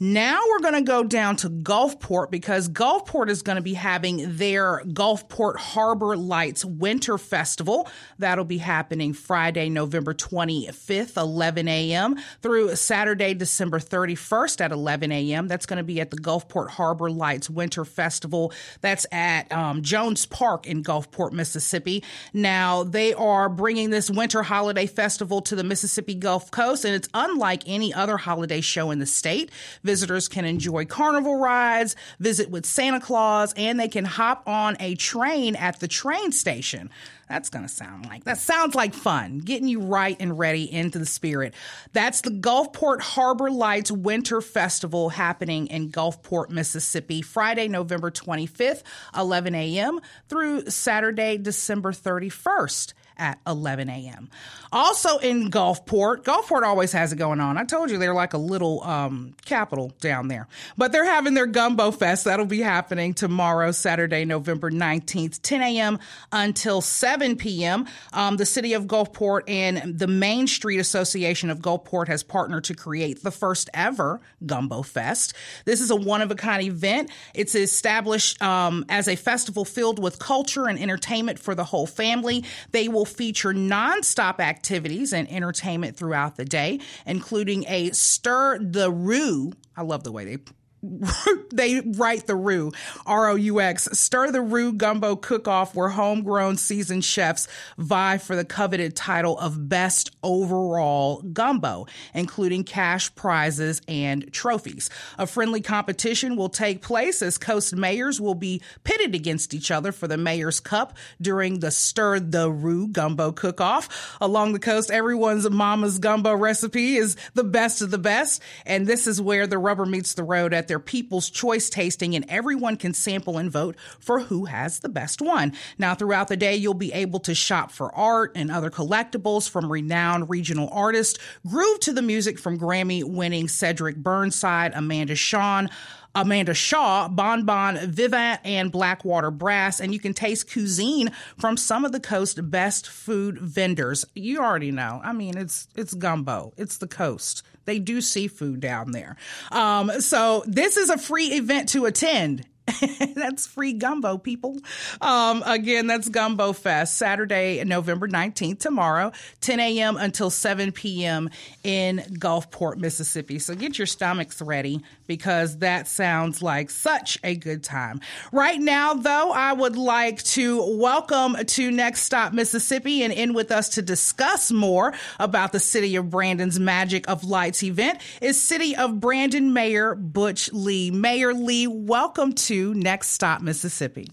[0.00, 4.36] Now we're going to go down to Gulfport because Gulfport is going to be having
[4.36, 7.88] their Gulfport Harbor Lights Winter Festival.
[8.16, 12.14] That'll be happening Friday, November 25th, 11 a.m.
[12.42, 15.48] through Saturday, December 31st at 11 a.m.
[15.48, 18.52] That's going to be at the Gulfport Harbor Lights Winter Festival.
[18.80, 22.04] That's at um, Jones Park in Gulfport, Mississippi.
[22.32, 27.08] Now they are bringing this winter holiday festival to the Mississippi Gulf Coast, and it's
[27.14, 29.50] unlike any other holiday show in the state.
[29.88, 34.94] Visitors can enjoy carnival rides, visit with Santa Claus, and they can hop on a
[34.96, 36.90] train at the train station.
[37.26, 40.98] That's going to sound like that sounds like fun, getting you right and ready into
[40.98, 41.54] the spirit.
[41.94, 48.82] That's the Gulfport Harbor Lights Winter Festival happening in Gulfport, Mississippi, Friday, November 25th,
[49.16, 50.00] 11 a.m.
[50.28, 54.28] through Saturday, December 31st at 11 a.m.
[54.72, 57.56] Also in Gulfport, Gulfport always has it going on.
[57.56, 60.46] I told you they're like a little um, capital down there.
[60.76, 62.24] But they're having their Gumbo Fest.
[62.24, 65.98] That'll be happening tomorrow, Saturday, November 19th, 10 a.m.
[66.32, 67.86] until 7 p.m.
[68.12, 72.74] Um, the city of Gulfport and the Main Street Association of Gulfport has partnered to
[72.74, 75.34] create the first ever Gumbo Fest.
[75.64, 77.10] This is a one of a kind event.
[77.34, 82.44] It's established um, as a festival filled with culture and entertainment for the whole family.
[82.72, 89.52] They will feature nonstop activities and entertainment throughout the day, including a Stir the Roux.
[89.76, 90.38] I love the way they
[91.52, 92.72] they write the roux,
[93.04, 98.18] R O U X, stir the roux gumbo cook off where homegrown seasoned chefs vie
[98.18, 104.88] for the coveted title of best overall gumbo, including cash prizes and trophies.
[105.18, 109.90] A friendly competition will take place as coast mayors will be pitted against each other
[109.90, 114.16] for the mayor's cup during the stir the roux gumbo cook off.
[114.20, 119.06] Along the coast, everyone's mama's gumbo recipe is the best of the best, and this
[119.06, 122.94] is where the rubber meets the road at their People's Choice tasting, and everyone can
[122.94, 125.52] sample and vote for who has the best one.
[125.78, 129.70] Now, throughout the day, you'll be able to shop for art and other collectibles from
[129.70, 135.68] renowned regional artists, groove to the music from Grammy winning Cedric Burnside, Amanda Sean,
[136.14, 139.80] Amanda Shaw, Bon Bon, Vivant, and Blackwater Brass.
[139.80, 144.04] And you can taste cuisine from some of the coast's best food vendors.
[144.14, 145.00] You already know.
[145.04, 146.52] I mean, it's it's gumbo.
[146.56, 147.42] It's the coast.
[147.68, 149.16] They do seafood down there.
[149.52, 152.46] Um, so this is a free event to attend.
[153.14, 154.58] that's free gumbo, people.
[155.00, 159.96] Um, again, that's Gumbo Fest, Saturday, November 19th, tomorrow, 10 a.m.
[159.96, 161.30] until 7 p.m.
[161.64, 163.38] in Gulfport, Mississippi.
[163.38, 168.00] So get your stomachs ready because that sounds like such a good time.
[168.32, 173.50] Right now, though, I would like to welcome to Next Stop Mississippi and in with
[173.50, 178.76] us to discuss more about the City of Brandon's Magic of Lights event is City
[178.76, 180.90] of Brandon Mayor Butch Lee.
[180.90, 184.08] Mayor Lee, welcome to Next Stop Mississippi.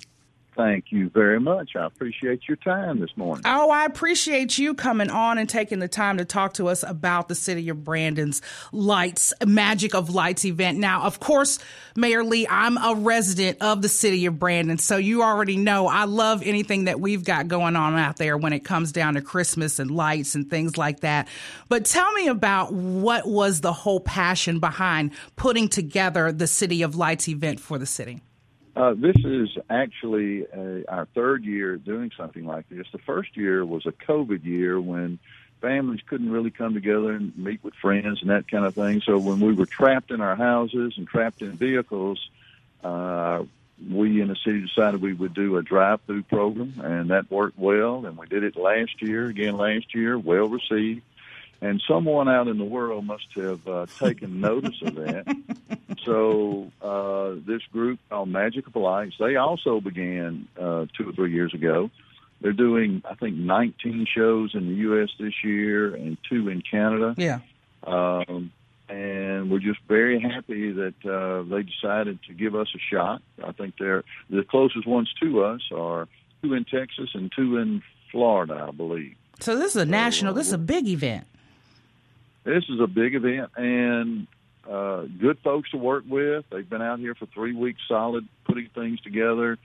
[0.56, 1.76] Thank you very much.
[1.76, 3.44] I appreciate your time this morning.
[3.46, 7.28] Oh, I appreciate you coming on and taking the time to talk to us about
[7.28, 10.78] the City of Brandon's Lights, Magic of Lights event.
[10.78, 11.60] Now, of course,
[11.98, 16.06] Mayor Lee, I'm a resident of the City of Brandon, so you already know I
[16.06, 19.78] love anything that we've got going on out there when it comes down to Christmas
[19.78, 21.28] and lights and things like that.
[21.68, 26.96] But tell me about what was the whole passion behind putting together the City of
[26.96, 28.22] Lights event for the city?
[28.76, 32.86] Uh, this is actually uh, our third year doing something like this.
[32.92, 35.18] The first year was a COVID year when
[35.62, 39.02] families couldn't really come together and meet with friends and that kind of thing.
[39.02, 42.30] So when we were trapped in our houses and trapped in vehicles,
[42.84, 43.44] uh,
[43.90, 48.06] we in the city decided we would do a drive-through program, and that worked well.
[48.06, 51.02] And we did it last year, again last year, well received.
[51.62, 55.26] And someone out in the world must have uh, taken notice of that.
[56.04, 61.34] So uh, this group called Magic of Lights, they also began uh, two or three
[61.34, 61.90] years ago.
[62.42, 65.10] They're doing, I think, 19 shows in the U.S.
[65.20, 67.16] this year and two in Canada.
[67.18, 67.40] Yeah.
[67.84, 68.52] Um,
[68.88, 73.24] and we're just very happy that uh, they decided to give us a shot.
[73.44, 76.08] I think they're the closest ones to us are
[76.44, 79.16] two in Texas and two in Florida, I believe.
[79.40, 80.34] So this is a national.
[80.34, 81.26] uh, This is a big event.
[82.46, 84.28] This is a big event and
[84.70, 86.46] uh, good folks to work with.
[86.52, 89.58] They've been out here for three weeks solid, putting things together.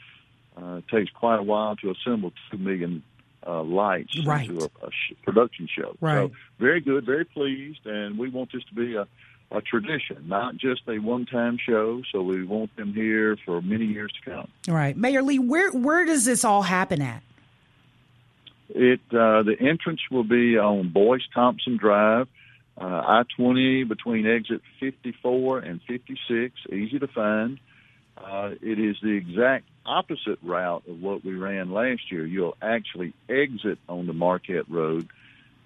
[0.60, 3.02] Uh, it takes quite a while to assemble two million
[3.46, 4.48] uh, lights Right.
[4.50, 5.94] into a, a sh- production show.
[6.00, 6.28] Right.
[6.28, 9.06] So very good, very pleased, and we want this to be a,
[9.50, 12.02] a tradition, not just a one-time show.
[12.12, 14.48] So we want them here for many years to come.
[14.68, 15.38] Right, Mayor Lee.
[15.38, 17.22] Where where does this all happen at?
[18.70, 22.28] It uh, the entrance will be on Boyce Thompson Drive,
[22.78, 26.54] uh, I twenty between exit fifty four and fifty six.
[26.72, 27.58] Easy to find.
[28.16, 32.26] Uh, it is the exact opposite route of what we ran last year.
[32.26, 35.08] You'll actually exit on the Marquette Road,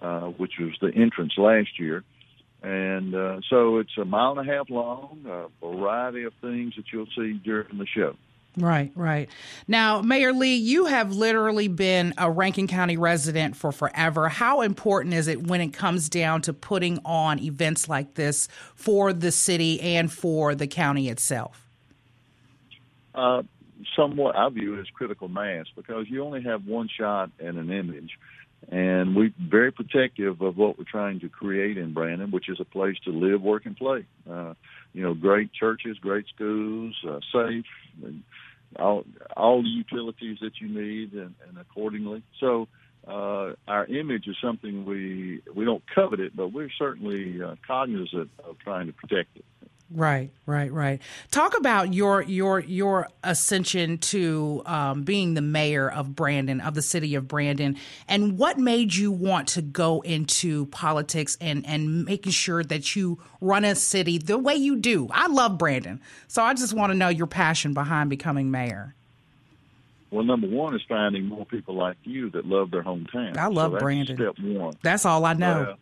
[0.00, 2.04] uh, which was the entrance last year.
[2.62, 6.84] And uh, so it's a mile and a half long, a variety of things that
[6.92, 8.16] you'll see during the show.
[8.56, 9.28] Right, right.
[9.66, 14.28] Now, Mayor Lee, you have literally been a Rankin County resident for forever.
[14.28, 19.12] How important is it when it comes down to putting on events like this for
[19.12, 21.64] the city and for the county itself?
[23.14, 23.42] uh,
[23.96, 27.70] somewhat I view it as critical mass because you only have one shot and an
[27.70, 28.18] image.
[28.70, 32.64] And we're very protective of what we're trying to create in Brandon, which is a
[32.64, 34.06] place to live, work, and play.
[34.28, 34.54] Uh,
[34.94, 37.66] you know, great churches, great schools, uh, safe,
[38.02, 38.22] and
[38.76, 39.04] all
[39.37, 42.22] all the utilities that you need, and, and accordingly.
[42.40, 42.68] So,
[43.07, 48.30] uh, our image is something we we don't covet it, but we're certainly uh, cognizant
[48.38, 49.44] of trying to protect it.
[49.94, 51.00] Right, right, right.
[51.30, 56.83] Talk about your your your ascension to um, being the mayor of Brandon, of the
[56.83, 57.76] city of Brandon,
[58.09, 63.20] and what made you want to go into politics and and making sure that you
[63.40, 65.07] run a city the way you do.
[65.12, 68.96] I love Brandon, so I just want to know your passion behind becoming mayor.
[70.11, 73.37] Well, number one is finding more people like you that love their hometown.
[73.37, 74.16] I love so that's Brandon.
[74.16, 74.74] Step one.
[74.83, 75.76] That's all I know.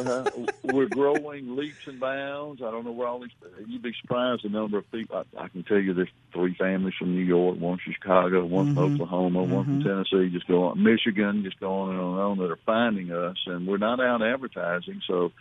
[0.00, 0.26] Uh,
[0.62, 2.62] we're growing leaps and bounds.
[2.62, 3.30] I don't know where all these.
[3.66, 5.24] You'd be surprised the number of people.
[5.36, 8.66] I, I can tell you, there's three families from New York, one from Chicago, one
[8.66, 8.74] Mm-hmm.
[8.74, 10.30] from Oklahoma, one from Tennessee.
[10.32, 13.36] Just go on, Michigan, just go on and on and on that are finding us,
[13.46, 15.00] and we're not out advertising.
[15.06, 15.32] So,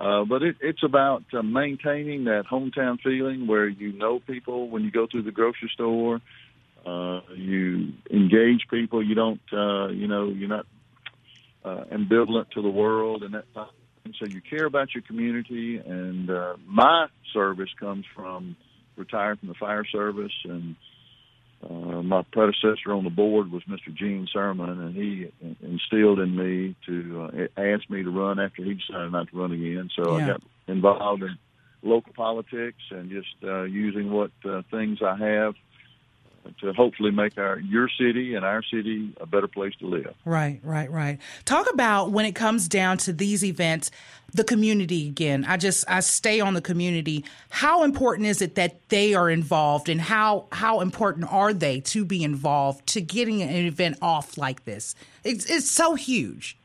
[0.00, 4.82] uh, but it, it's about uh, maintaining that hometown feeling where you know people when
[4.84, 6.20] you go through the grocery store.
[6.84, 9.06] Uh, you engage people.
[9.06, 10.66] You don't, uh, you know, you're not
[11.64, 13.68] uh, ambivalent to the world and that type
[14.02, 14.14] thing.
[14.18, 15.78] So you care about your community.
[15.78, 18.56] And uh, my service comes from
[18.96, 20.76] retired from the fire service, and
[21.68, 23.94] uh, my predecessor on the board was Mr.
[23.94, 28.74] Gene Sermon, and he instilled in me to uh, ask me to run after he
[28.74, 29.88] decided not to run again.
[29.96, 30.24] So Yeah.
[30.24, 31.38] I got involved in
[31.82, 35.54] local politics and just uh, using what uh, things I have
[36.60, 40.14] to hopefully make our your city and our city a better place to live.
[40.24, 41.18] Right, right, right.
[41.44, 43.90] Talk about when it comes down to these events,
[44.32, 45.44] the community again.
[45.46, 47.24] I just I stay on the community.
[47.50, 52.04] How important is it that they are involved and how how important are they to
[52.04, 54.94] be involved to getting an event off like this?
[55.24, 56.56] It's it's so huge.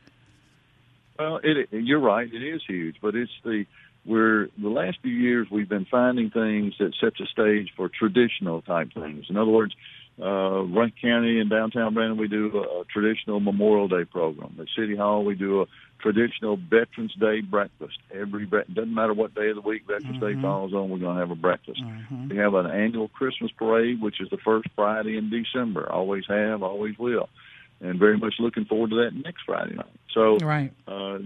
[1.17, 2.31] Well, it, you're right.
[2.31, 3.65] It is huge, but it's the
[4.07, 8.61] we're the last few years we've been finding things that sets a stage for traditional
[8.61, 9.25] type things.
[9.29, 9.75] In other words,
[10.19, 14.55] uh, Rankin County and downtown Brandon, we do a, a traditional Memorial Day program.
[14.59, 15.65] At City Hall, we do a
[15.99, 17.97] traditional Veterans Day breakfast.
[18.11, 21.15] Every bre- doesn't matter what day of the week Veterans Day falls on, we're going
[21.15, 21.81] to have a breakfast.
[22.29, 25.91] We have an annual Christmas parade, which is the first Friday in December.
[25.91, 27.29] Always have, always will,
[27.79, 29.85] and very much looking forward to that next Friday night.
[30.13, 30.71] So Right.
[30.87, 31.19] uh,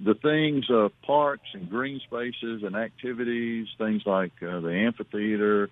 [0.00, 5.70] the things of parks and green spaces and activities, things like uh, the amphitheater,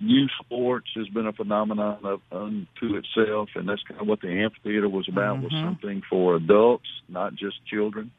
[0.00, 4.28] new sports has been a phenomenon of unto itself, and that's kind of what the
[4.28, 8.10] amphitheater was about was something for adults, not just children.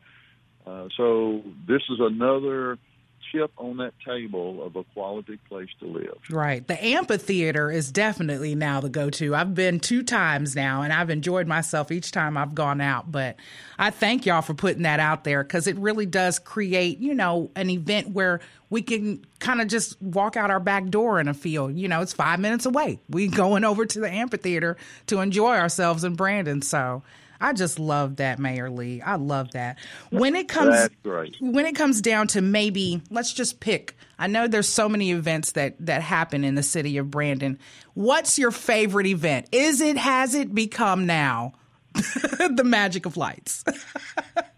[0.66, 2.78] Uh, so this is another
[3.32, 6.18] chip on that table of a quality place to live.
[6.30, 6.68] Right.
[6.68, 9.36] The amphitheater is definitely now the go to.
[9.36, 13.12] I've been two times now and I've enjoyed myself each time I've gone out.
[13.12, 13.38] But
[13.80, 17.52] I thank y'all for putting that out there because it really does create, you know,
[17.56, 21.34] an event where we can kind of just walk out our back door in a
[21.34, 21.76] field.
[21.76, 23.00] You know, it's five minutes away.
[23.10, 24.78] We going over to the amphitheater
[25.08, 26.62] to enjoy ourselves in Brandon.
[26.62, 27.04] So
[27.42, 29.02] I just love that, Mayor Lee.
[29.02, 29.80] I love that.
[30.12, 30.90] When it comes
[31.40, 33.98] when it comes down to maybe let's just pick.
[34.20, 37.58] I know there's so many events that that happen in the city of Brandon.
[37.96, 39.48] What's your favorite event?
[39.52, 41.54] Is it has it become now
[41.94, 43.64] the magic of lights?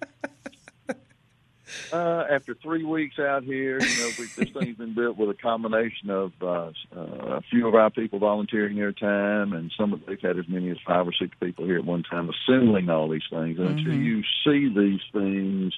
[1.93, 5.35] Uh, after three weeks out here, you know, we, this thing's been built with a
[5.35, 10.03] combination of uh, uh, a few of our people volunteering their time, and some of
[10.07, 13.07] they've had as many as five or six people here at one time assembling all
[13.07, 13.59] these things.
[13.59, 15.71] And until you see these things,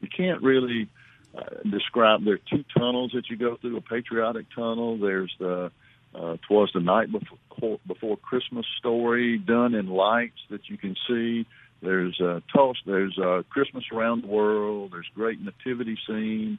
[0.00, 0.88] you can't really
[1.36, 2.24] uh, describe.
[2.24, 4.98] There are two tunnels that you go through: a patriotic tunnel.
[4.98, 5.72] There's the
[6.14, 11.44] uh, "Twas the Night Before, before Christmas" story done in lights that you can see.
[11.86, 12.76] There's uh, toss.
[12.84, 14.90] There's uh, Christmas around the world.
[14.92, 16.58] There's great nativity scene.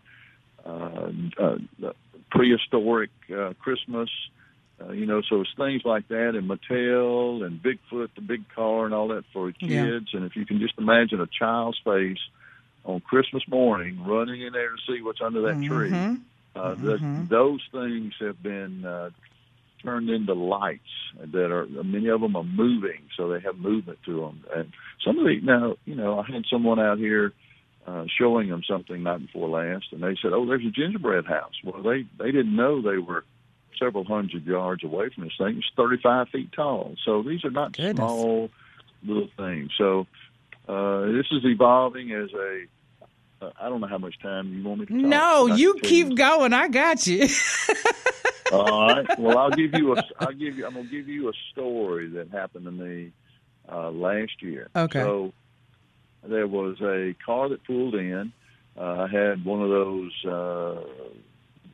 [0.65, 1.57] Uh, uh,
[2.32, 4.09] prehistoric uh, Christmas.
[4.80, 8.86] Uh, you know, so it's things like that, and Mattel and Bigfoot, the big car,
[8.86, 10.09] and all that for kids.
[10.13, 10.17] Yeah.
[10.17, 12.19] And if you can just imagine a child's face
[12.86, 15.91] on Christmas morning, running in there to see what's under that tree,
[16.55, 19.09] uh, that, those things have been uh,
[19.88, 20.81] turned into lights
[21.17, 24.43] that are many of them are moving, so they have movement to them.
[24.53, 24.73] And
[25.05, 27.31] some of the now, you know, I had someone out here
[27.85, 31.53] uh, showing them something night before last, and they said, "Oh, there's a gingerbread house."
[31.63, 33.23] Well, they they didn't know they were
[33.79, 35.57] several hundred yards away from this thing.
[35.57, 37.95] It's 35 feet tall, so these are not Goodness.
[37.95, 38.49] small
[39.05, 39.71] little things.
[39.77, 40.05] So
[40.67, 42.65] uh, this is evolving as a.
[43.39, 45.01] Uh, I don't know how much time you want me to talk.
[45.01, 46.51] no, you keep going.
[46.51, 47.27] I got you.
[48.52, 49.20] all right.
[49.20, 50.04] Well, I'll give you a.
[50.20, 50.66] I'll give you.
[50.66, 53.12] I'm gonna give you a story that happened to me
[53.72, 54.70] uh, last year.
[54.76, 55.00] Okay.
[55.02, 55.34] So
[56.24, 58.32] there was a car that pulled in.
[58.78, 60.82] Uh, I had one of those uh,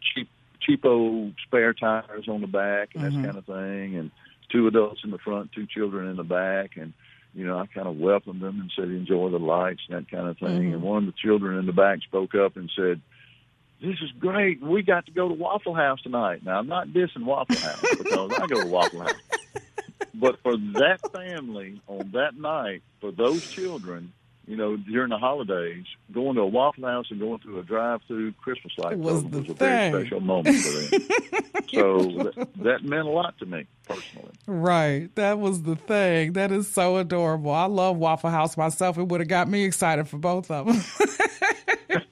[0.01, 0.29] cheap,
[0.67, 3.21] cheapo spare tires on the back and Mm-hmm.
[3.21, 4.11] that kind of thing, and
[4.51, 6.93] two adults in the front, two children in the back, and
[7.35, 10.27] you know, I kind of welcomed them and said, "Enjoy the lights" and that kind
[10.27, 10.49] of thing.
[10.65, 10.73] Mm-hmm.
[10.73, 13.01] And one of the children in the back spoke up and said,
[13.83, 14.61] this is great.
[14.61, 16.45] We got to go to Waffle House tonight.
[16.45, 19.13] Now, I'm not dissing Waffle House because I go to Waffle House.
[20.13, 24.13] But for that family on that night, for those children,
[24.47, 28.33] you know, during the holidays, going to a Waffle House and going through a drive-through
[28.33, 31.01] Christmas light Was the was a very special moment for them.
[31.73, 34.31] so that, that meant a lot to me personally.
[34.45, 35.13] Right.
[35.15, 36.33] That was the thing.
[36.33, 37.51] That is so adorable.
[37.51, 38.97] I love Waffle House myself.
[38.97, 40.81] It would have got me excited for both of them.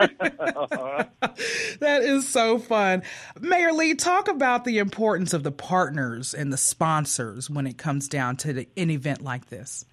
[1.80, 3.04] that is so fun.
[3.40, 8.08] Mayor Lee, talk about the importance of the partners and the sponsors when it comes
[8.08, 9.86] down to the, an event like this.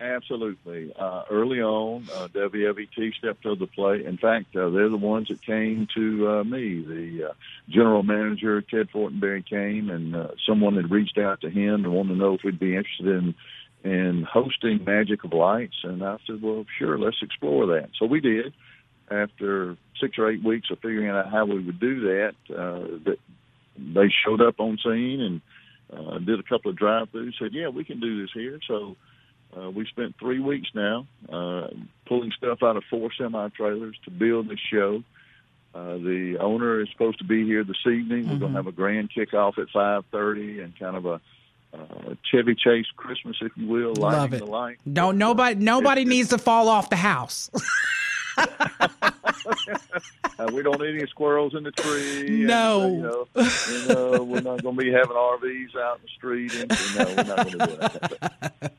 [0.00, 0.92] Absolutely.
[0.98, 4.06] Uh, early on, uh, WLBT stepped to the plate.
[4.06, 6.80] In fact, uh, they're the ones that came to uh, me.
[6.80, 7.32] The uh,
[7.68, 12.14] general manager, Ted Fortenberry, came, and uh, someone had reached out to him and wanted
[12.14, 13.34] to know if we'd be interested in
[13.82, 15.76] in hosting Magic of Lights.
[15.84, 17.90] And I said, well, sure, let's explore that.
[17.98, 18.52] So we did.
[19.10, 23.18] After six or eight weeks of figuring out how we would do that, uh, that
[23.76, 25.40] they showed up on scene and
[25.92, 27.32] uh, did a couple of drive-throughs.
[27.38, 28.60] Said, yeah, we can do this here.
[28.68, 28.96] So
[29.58, 31.68] uh, we spent three weeks now uh,
[32.06, 35.02] pulling stuff out of four semi trailers to build this show.
[35.74, 38.28] Uh, the owner is supposed to be here this evening.
[38.28, 41.20] We're going to have a grand kickoff at five thirty and kind of a
[41.72, 44.38] uh, Chevy Chase Christmas, if you will, Love it.
[44.38, 44.78] the light.
[44.92, 47.50] Don't nobody nobody needs to fall off the house.
[50.38, 52.44] Uh, we don't need any squirrels in the tree.
[52.46, 52.80] No.
[52.80, 53.26] And, uh, you, know,
[53.70, 56.54] you know, we're not going to be having RVs out in the street.
[56.54, 58.72] And, you know, we're not going to do that.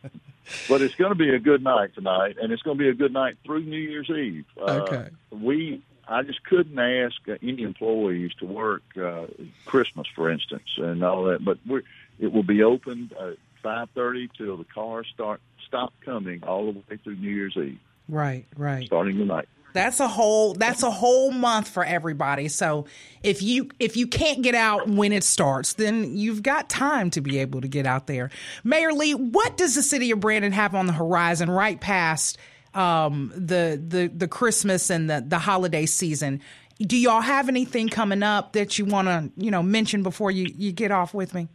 [0.68, 2.96] But it's going to be a good night tonight, and it's going to be a
[2.96, 4.46] good night through New Year's Eve.
[4.60, 5.10] Uh, Okay.
[5.30, 9.28] We, I just couldn't ask uh, any employees to work uh,
[9.66, 11.46] Christmas, for instance, and all that.
[11.46, 11.84] But we're,
[12.20, 16.80] it will be open at five thirty till the cars start stop coming all the
[16.90, 18.84] way through New Year's Eve, right, right.
[18.86, 19.48] starting tonight.
[19.74, 22.48] That's a whole that's a whole month for everybody.
[22.48, 22.86] So
[23.24, 27.22] if you if you can't get out when it starts, then you've got time to
[27.22, 28.30] be able to get out there.
[28.64, 32.38] Mayor Lee, what does the city of Brandon have on the horizon right past
[32.74, 36.42] um, the the the Christmas and the the holiday season?
[36.80, 40.48] Do y'all have anything coming up that you want to you know mention before you
[40.58, 41.48] you get off with me?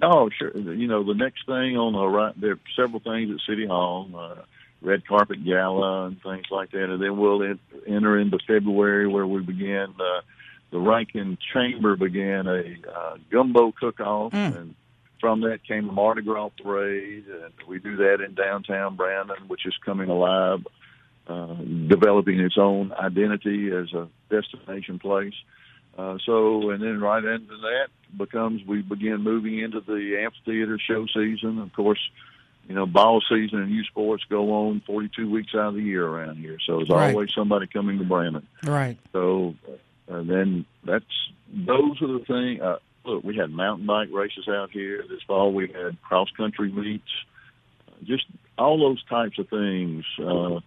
[0.00, 0.56] Oh, sure.
[0.56, 4.08] You know, the next thing on the right, there are several things at City Hall.
[4.14, 4.42] Uh,
[4.80, 6.84] red carpet gala and things like that.
[6.84, 7.42] And then we'll
[7.86, 10.20] enter into February where we begin uh,
[10.70, 12.62] the Rankin Chamber began a
[12.94, 14.56] uh, gumbo cook-off, mm.
[14.56, 14.74] and
[15.20, 19.66] from that came a Mardi Gras parade, and we do that in downtown Brandon, which
[19.66, 20.66] is coming alive,
[21.26, 21.54] uh,
[21.88, 25.34] developing its own identity as a destination place.
[25.96, 31.06] Uh, so, and then right into that becomes we begin moving into the amphitheater show
[31.06, 31.58] season.
[31.58, 31.98] Of course,
[32.68, 36.06] you know, ball season and youth sports go on 42 weeks out of the year
[36.06, 36.58] around here.
[36.64, 37.10] So there's right.
[37.10, 38.46] always somebody coming to Brandon.
[38.62, 38.98] Right.
[39.12, 39.54] So
[40.06, 41.04] and then that's
[41.52, 42.60] those are the things.
[42.60, 45.52] Uh, look, we had mountain bike races out here this fall.
[45.52, 47.08] We had cross country meets.
[48.04, 48.26] Just
[48.58, 50.60] all those types of things uh,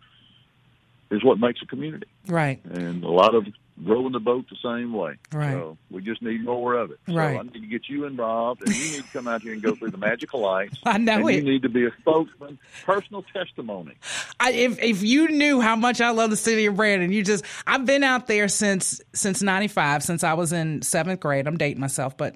[1.11, 2.07] is what makes a community.
[2.27, 2.63] Right.
[2.65, 3.45] And a lot of
[3.83, 5.15] rowing the boat the same way.
[5.31, 5.53] Right.
[5.53, 6.99] So we just need more of it.
[7.07, 7.35] Right.
[7.35, 9.61] So I need to get you involved, and you need to come out here and
[9.61, 10.77] go through the magical lights.
[10.85, 11.35] I know and it.
[11.35, 13.95] You need to be a spokesman, personal testimony.
[14.39, 17.45] I, if if you knew how much I love the city of Brandon, you just
[17.65, 21.47] I've been out there since since '95, since I was in seventh grade.
[21.47, 22.35] I'm dating myself, but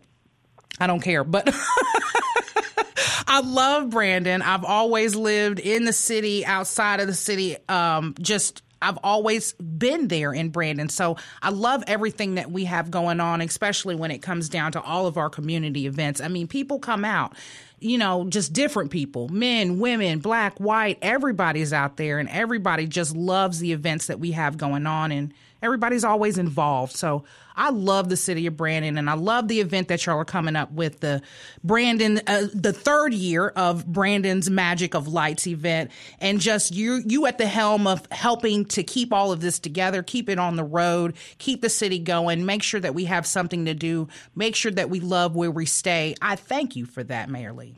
[0.79, 1.23] I don't care.
[1.23, 1.49] But
[3.27, 4.41] I love Brandon.
[4.41, 10.07] I've always lived in the city, outside of the city, um, just I've always been
[10.07, 10.89] there in Brandon.
[10.89, 14.81] So I love everything that we have going on, especially when it comes down to
[14.81, 16.21] all of our community events.
[16.21, 17.33] I mean, people come out,
[17.79, 23.15] you know, just different people, men, women, black, white, everybody's out there and everybody just
[23.15, 25.11] loves the events that we have going on.
[25.11, 25.33] And
[25.65, 26.95] everybody's always involved.
[26.95, 30.25] So I love the city of Brandon, and I love the event that y'all are
[30.25, 31.21] coming up with the
[31.63, 37.25] Brandon, uh, the third year of Brandon's Magic of Lights event, and just you you
[37.25, 40.63] at the helm of helping to keep all of this together, keep it on the
[40.63, 44.71] road, keep the city going, make sure that we have something to do, make sure
[44.71, 46.15] that we love where we stay.
[46.21, 47.77] I thank you for that, Mayor Lee.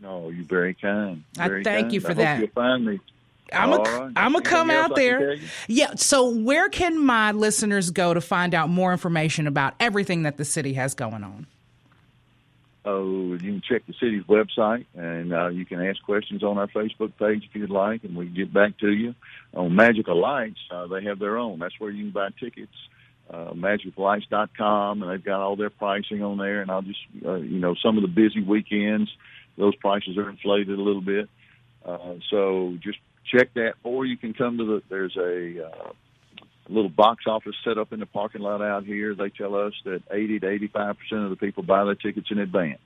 [0.00, 1.24] No, you're very kind.
[1.34, 1.92] Very I thank kind.
[1.92, 2.38] you for I that.
[2.38, 3.00] Hope you'll find me
[3.52, 5.36] I'm gonna I'm gonna come out there.
[5.68, 5.94] Yeah.
[5.96, 10.44] So where can my listeners go to find out more information about everything that the
[10.44, 11.46] city has going on?
[12.84, 16.66] Oh, you can check the city's website, and uh, you can ask questions on our
[16.68, 19.14] Facebook page if you'd like, and we can get back to you.
[19.52, 21.58] On Magical Lights, uh, they have their own.
[21.58, 22.72] That's where you can buy tickets.
[23.28, 26.62] Uh, magiclights.com, and they've got all their pricing on there.
[26.62, 29.10] And I'll just, uh, you know, some of the busy weekends,
[29.58, 31.28] those prices are inflated a little bit.
[31.84, 34.82] Uh, so just check that, or you can come to the.
[34.88, 35.92] There's a uh,
[36.68, 39.14] little box office set up in the parking lot out here.
[39.14, 42.38] They tell us that 80 to 85 percent of the people buy their tickets in
[42.38, 42.80] advance.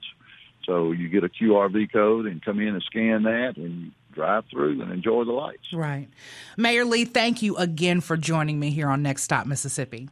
[0.65, 4.81] So you get a QRV code and come in and scan that, and drive through
[4.81, 5.73] and enjoy the lights.
[5.73, 6.07] Right,
[6.57, 7.05] Mayor Lee.
[7.05, 10.09] Thank you again for joining me here on Next Stop Mississippi.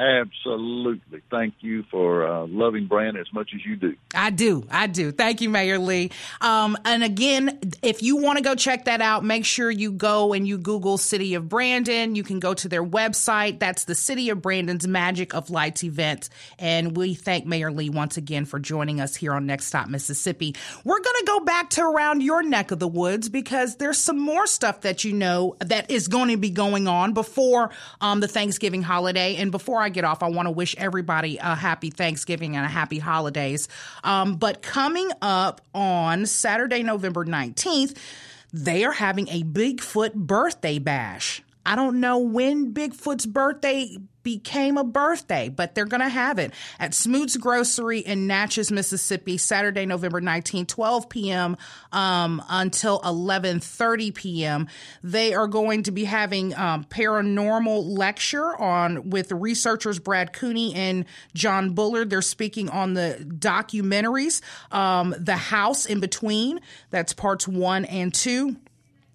[0.00, 1.22] Absolutely.
[1.30, 3.94] Thank you for uh, loving Brandon as much as you do.
[4.12, 4.66] I do.
[4.68, 5.12] I do.
[5.12, 6.10] Thank you, Mayor Lee.
[6.40, 10.32] Um, and again, if you want to go check that out, make sure you go
[10.32, 12.16] and you Google City of Brandon.
[12.16, 13.60] You can go to their website.
[13.60, 16.28] That's the City of Brandon's Magic of Lights event.
[16.58, 20.56] And we thank Mayor Lee once again for joining us here on Next Stop Mississippi.
[20.82, 24.18] We're going to go back to around your neck of the woods because there's some
[24.18, 27.70] more stuff that you know that is going to be going on before
[28.00, 31.54] um, the Thanksgiving holiday and before I get off, I want to wish everybody a
[31.54, 33.68] happy Thanksgiving and a happy holidays.
[34.02, 37.96] Um, but coming up on Saturday, November 19th,
[38.52, 41.42] they are having a Bigfoot birthday bash.
[41.66, 46.52] I don't know when Bigfoot's birthday became a birthday, but they're going to have it
[46.80, 51.56] at Smoot's Grocery in Natchez, Mississippi, Saturday, November 19, 12 p.m.
[51.92, 54.66] Um, until 11:30 p.m.
[55.02, 61.04] They are going to be having um, paranormal lecture on with researchers Brad Cooney and
[61.34, 62.10] John Bullard.
[62.10, 64.40] They're speaking on the documentaries,
[64.72, 66.60] um, The House in Between.
[66.90, 68.56] That's parts one and two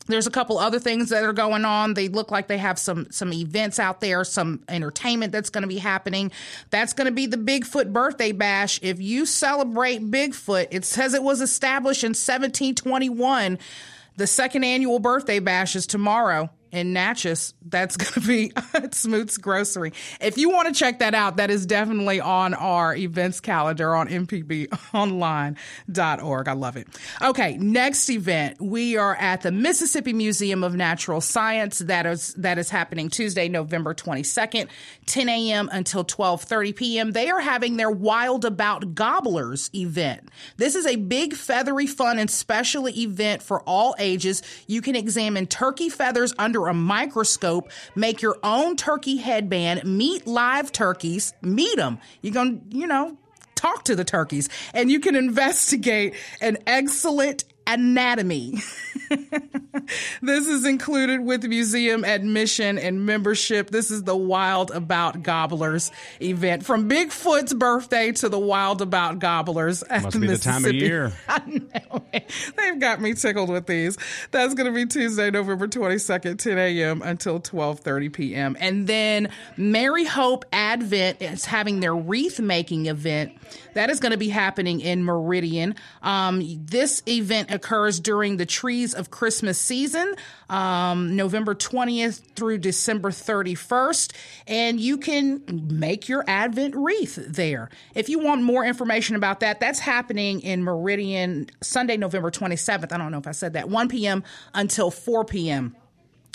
[0.10, 1.94] there's a couple other things that are going on.
[1.94, 5.68] They look like they have some some events out there, some entertainment that's going to
[5.68, 6.32] be happening.
[6.70, 8.80] That's going to be the Bigfoot birthday bash.
[8.82, 13.60] If you celebrate Bigfoot, it says it was established in 1721.
[14.18, 17.54] The second annual birthday bash is tomorrow in Natchez.
[17.62, 19.94] That's going to be at Smoot's Grocery.
[20.22, 24.08] If you want to check that out, that is definitely on our events calendar on
[24.08, 25.58] mpbonline.org.
[26.48, 26.88] I love it.
[27.22, 28.62] Okay, next event.
[28.62, 31.80] We are at the Mississippi Museum of Natural Science.
[31.80, 34.68] That is that is happening Tuesday, November 22nd,
[35.06, 35.70] 10 a.m.
[35.72, 37.12] until 12:30 p.m.
[37.12, 40.30] They are having their Wild About Gobblers event.
[40.58, 44.42] This is a big feathery fun and special event for all ages.
[44.68, 50.28] You can examine turkey feathers under under a microscope, make your own turkey headband, meet
[50.28, 52.00] live turkeys, meet them.
[52.22, 53.18] You're going to, you know,
[53.56, 58.56] talk to the turkeys and you can investigate an excellent anatomy.
[60.22, 63.70] this is included with museum admission and membership.
[63.70, 65.92] This is the Wild About Gobblers
[66.22, 69.84] event from Bigfoot's birthday to the Wild About Gobblers.
[69.84, 71.14] At Must be the time of year.
[72.58, 73.98] They've got me tickled with these.
[74.32, 77.02] That's going to be Tuesday, November 22nd, 10 a.m.
[77.04, 78.58] until 12:30 p.m.
[78.60, 83.32] And then Merrehope Advent is having their wreath making event.
[83.74, 85.76] That is going to be happening in Meridian.
[86.02, 90.16] Um, this event occurs during the Trees of Christmas season,
[90.50, 94.14] um, November 20th through December 31st,
[94.48, 97.70] and you can make your Advent wreath there.
[97.96, 102.92] If you want more information about that, that's happening in Meridian Sunday, November 27th.
[102.92, 104.24] I don't know if I said that, 1 p.m.
[104.54, 105.76] until 4 p.m.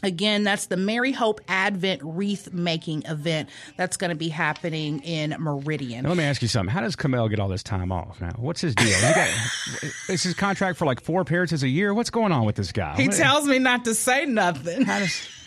[0.04, 6.02] Again, that's the Merrehope Advent Wreath Making event that's going to be happening in Meridian.
[6.04, 6.72] Now, let me ask you something.
[6.72, 8.32] How does Kamel get all this time off now?
[8.36, 8.86] What's his deal?
[8.86, 9.28] He got,
[10.10, 11.92] is his contract for like four appearances a year?
[11.94, 12.94] What's going on with this guy?
[12.96, 14.82] He What- tells me not to say nothing.
[14.82, 15.28] How does,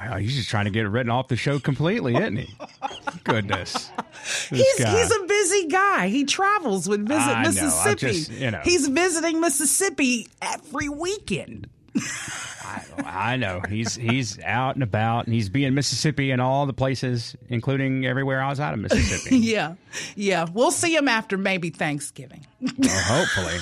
[0.00, 2.54] Wow, he's just trying to get it written off the show completely, isn't he?
[3.24, 3.90] Goodness.
[4.48, 6.08] He's he's a busy guy.
[6.08, 7.48] He travels with Visit I know.
[7.50, 7.96] Mississippi.
[8.06, 8.60] just, you know.
[8.64, 11.68] He's visiting Mississippi every weekend.
[13.04, 17.36] I know he's he's out and about, and he's being Mississippi and all the places,
[17.48, 19.38] including everywhere outside of Mississippi.
[19.50, 19.74] Yeah,
[20.16, 20.46] yeah.
[20.52, 22.46] We'll see him after maybe Thanksgiving.
[22.60, 23.58] Well, hopefully,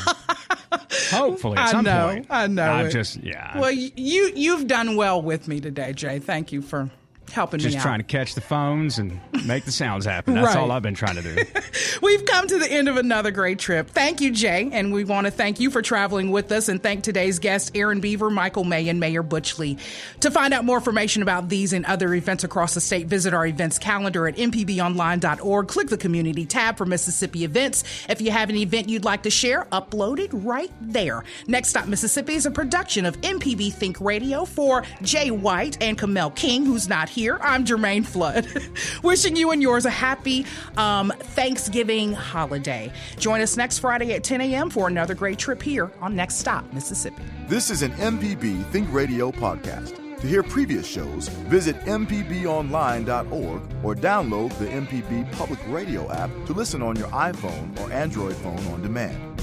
[1.11, 2.27] hopefully I know, point.
[2.31, 2.91] I know I'm it.
[2.91, 3.59] just yeah.
[3.59, 6.19] Well, you you've done well with me today, Jay.
[6.19, 6.91] Thank you for
[7.33, 7.83] helping just me out.
[7.83, 10.35] trying to catch the phones and make the sounds happen.
[10.35, 10.57] That's Right.
[10.57, 11.37] all I've been trying to do.
[12.03, 13.91] We've come to the end of another great trip.
[13.91, 17.03] Thank you, Jay, and we want to thank you for traveling with us and thank
[17.05, 19.79] today's guests, Erin Beaver, Michael May, and Mayor Butch Lee.
[20.21, 23.47] To find out more information about these and other events across the state, visit our
[23.47, 25.69] events calendar at mpbonline.org.
[25.69, 27.85] Click the community tab for Mississippi events.
[28.09, 31.25] If you have an event you'd like to share, upload it right there.
[31.47, 36.31] Next Stop Mississippi is a production of MPB Think Radio for Jay White and Kamel
[36.31, 37.39] King, who's not here.
[37.43, 38.47] I'm Jermaine Flood.
[39.03, 40.47] Wishing you and yours a happy
[40.77, 42.93] um, Thanksgiving holiday.
[43.19, 44.71] Join us next Friday at 10 a.m.
[44.71, 47.23] for another great trip here on Next Stop Mississippi.
[47.49, 49.97] This is an MPB Think Radio podcast.
[50.21, 56.83] To hear previous shows, visit MPBOnline.org or download the MPB Public Radio app to listen
[56.83, 59.43] on your iPhone or Android phone on demand.